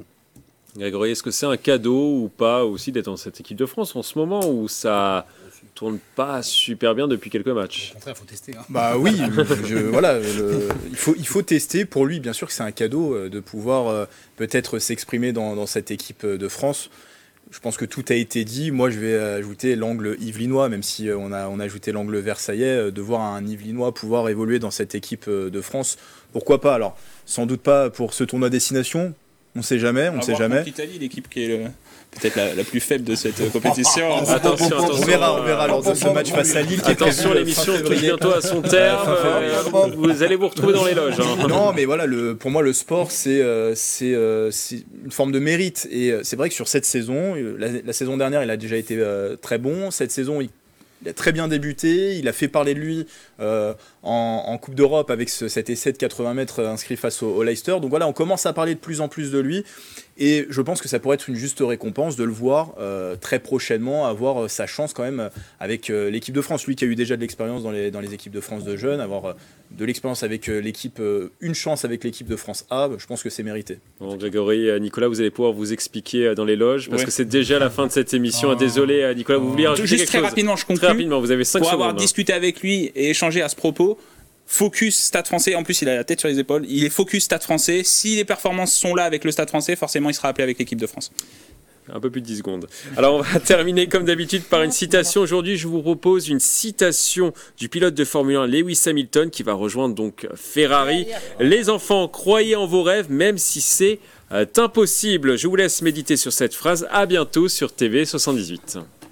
[0.76, 3.94] Grégory, est-ce que c'est un cadeau ou pas aussi d'être dans cette équipe de France
[3.94, 5.24] en ce moment où ça
[5.76, 7.92] tourne pas super bien depuis quelques matchs?
[7.92, 8.56] Contraire, il faut tester.
[8.56, 8.64] hein.
[8.68, 9.12] Bah oui,
[9.64, 11.84] je- voilà, le- il, faut, il faut tester.
[11.84, 14.06] Pour lui, bien sûr que c'est un cadeau euh, de pouvoir euh,
[14.36, 16.90] peut-être s'exprimer dans, dans cette équipe euh, de France.
[17.54, 18.72] Je pense que tout a été dit.
[18.72, 22.18] Moi, je vais ajouter l'angle yvelinois, même si euh, on a, on a ajouté l'angle
[22.18, 25.96] versaillais, euh, de voir un yvelinois pouvoir évoluer dans cette équipe euh, de France.
[26.32, 26.74] Pourquoi pas?
[26.74, 26.96] Alors,
[27.26, 29.14] sans doute pas pour ce tournoi destination.
[29.54, 30.64] On sait jamais, on va sait jamais.
[30.64, 31.70] l'Italie, l'équipe qui est le-
[32.20, 34.16] peut-être la, la plus faible de cette euh, compétition.
[34.28, 35.06] Attention, On attention.
[35.06, 36.80] verra, on verra lors de ce match face à Lille.
[36.82, 39.08] qui est Attention, euh, l'émission touche bientôt à son terme.
[39.08, 39.62] euh,
[39.96, 41.18] vous allez vous retrouver dans les loges.
[41.20, 41.46] hein.
[41.48, 44.50] non, mais voilà, le, pour moi, le sport, c'est euh, euh,
[45.04, 45.86] une forme de mérite.
[45.90, 48.76] Et euh, c'est vrai que sur cette saison, la, la saison dernière, il a déjà
[48.76, 49.90] été euh, très bon.
[49.90, 50.48] Cette saison, il,
[51.02, 52.16] il a très bien débuté.
[52.16, 53.06] Il a fait parler de lui
[53.40, 57.28] euh, en, en Coupe d'Europe avec ce- cet essai de 80 mètres inscrit face au,
[57.28, 57.72] au Leicester.
[57.80, 59.64] Donc voilà, on commence à parler de plus en plus de lui.
[60.16, 63.40] Et je pense que ça pourrait être une juste récompense de le voir euh, très
[63.40, 66.66] prochainement avoir euh, sa chance quand même euh, avec euh, l'équipe de France.
[66.66, 68.76] Lui qui a eu déjà de l'expérience dans les, dans les équipes de France de
[68.76, 69.32] jeunes, avoir euh,
[69.72, 73.24] de l'expérience avec euh, l'équipe, euh, une chance avec l'équipe de France A, je pense
[73.24, 73.78] que c'est mérité.
[73.98, 77.06] Bon, Grégory, Nicolas, vous allez pouvoir vous expliquer dans les loges parce Ouais.
[77.06, 78.54] que c'est déjà la fin de cette émission.
[78.54, 80.86] Désolé, euh, Nicolas, vous vouliez rajouter Juste quelque très chose rapidement, je Très conclue.
[80.86, 81.80] rapidement, vous avez 5 pour secondes.
[81.82, 81.98] avoir hein.
[81.98, 83.98] discuté avec lui et échangé à ce propos,
[84.46, 85.54] focus Stade français.
[85.54, 86.64] En plus, il a la tête sur les épaules.
[86.68, 87.82] Il est focus Stade français.
[87.84, 90.80] Si les performances sont là avec le Stade français, forcément, il sera appelé avec l'équipe
[90.80, 91.10] de France.
[91.92, 92.66] Un peu plus de 10 secondes.
[92.96, 95.20] Alors, on va terminer comme d'habitude par une citation.
[95.20, 99.52] Aujourd'hui, je vous propose une citation du pilote de Formule 1, Lewis Hamilton, qui va
[99.52, 101.06] rejoindre donc Ferrari.
[101.40, 103.98] Les enfants, croyez en vos rêves, même si c'est
[104.32, 105.36] euh, impossible.
[105.36, 106.88] Je vous laisse méditer sur cette phrase.
[106.90, 108.78] À bientôt sur TV 78.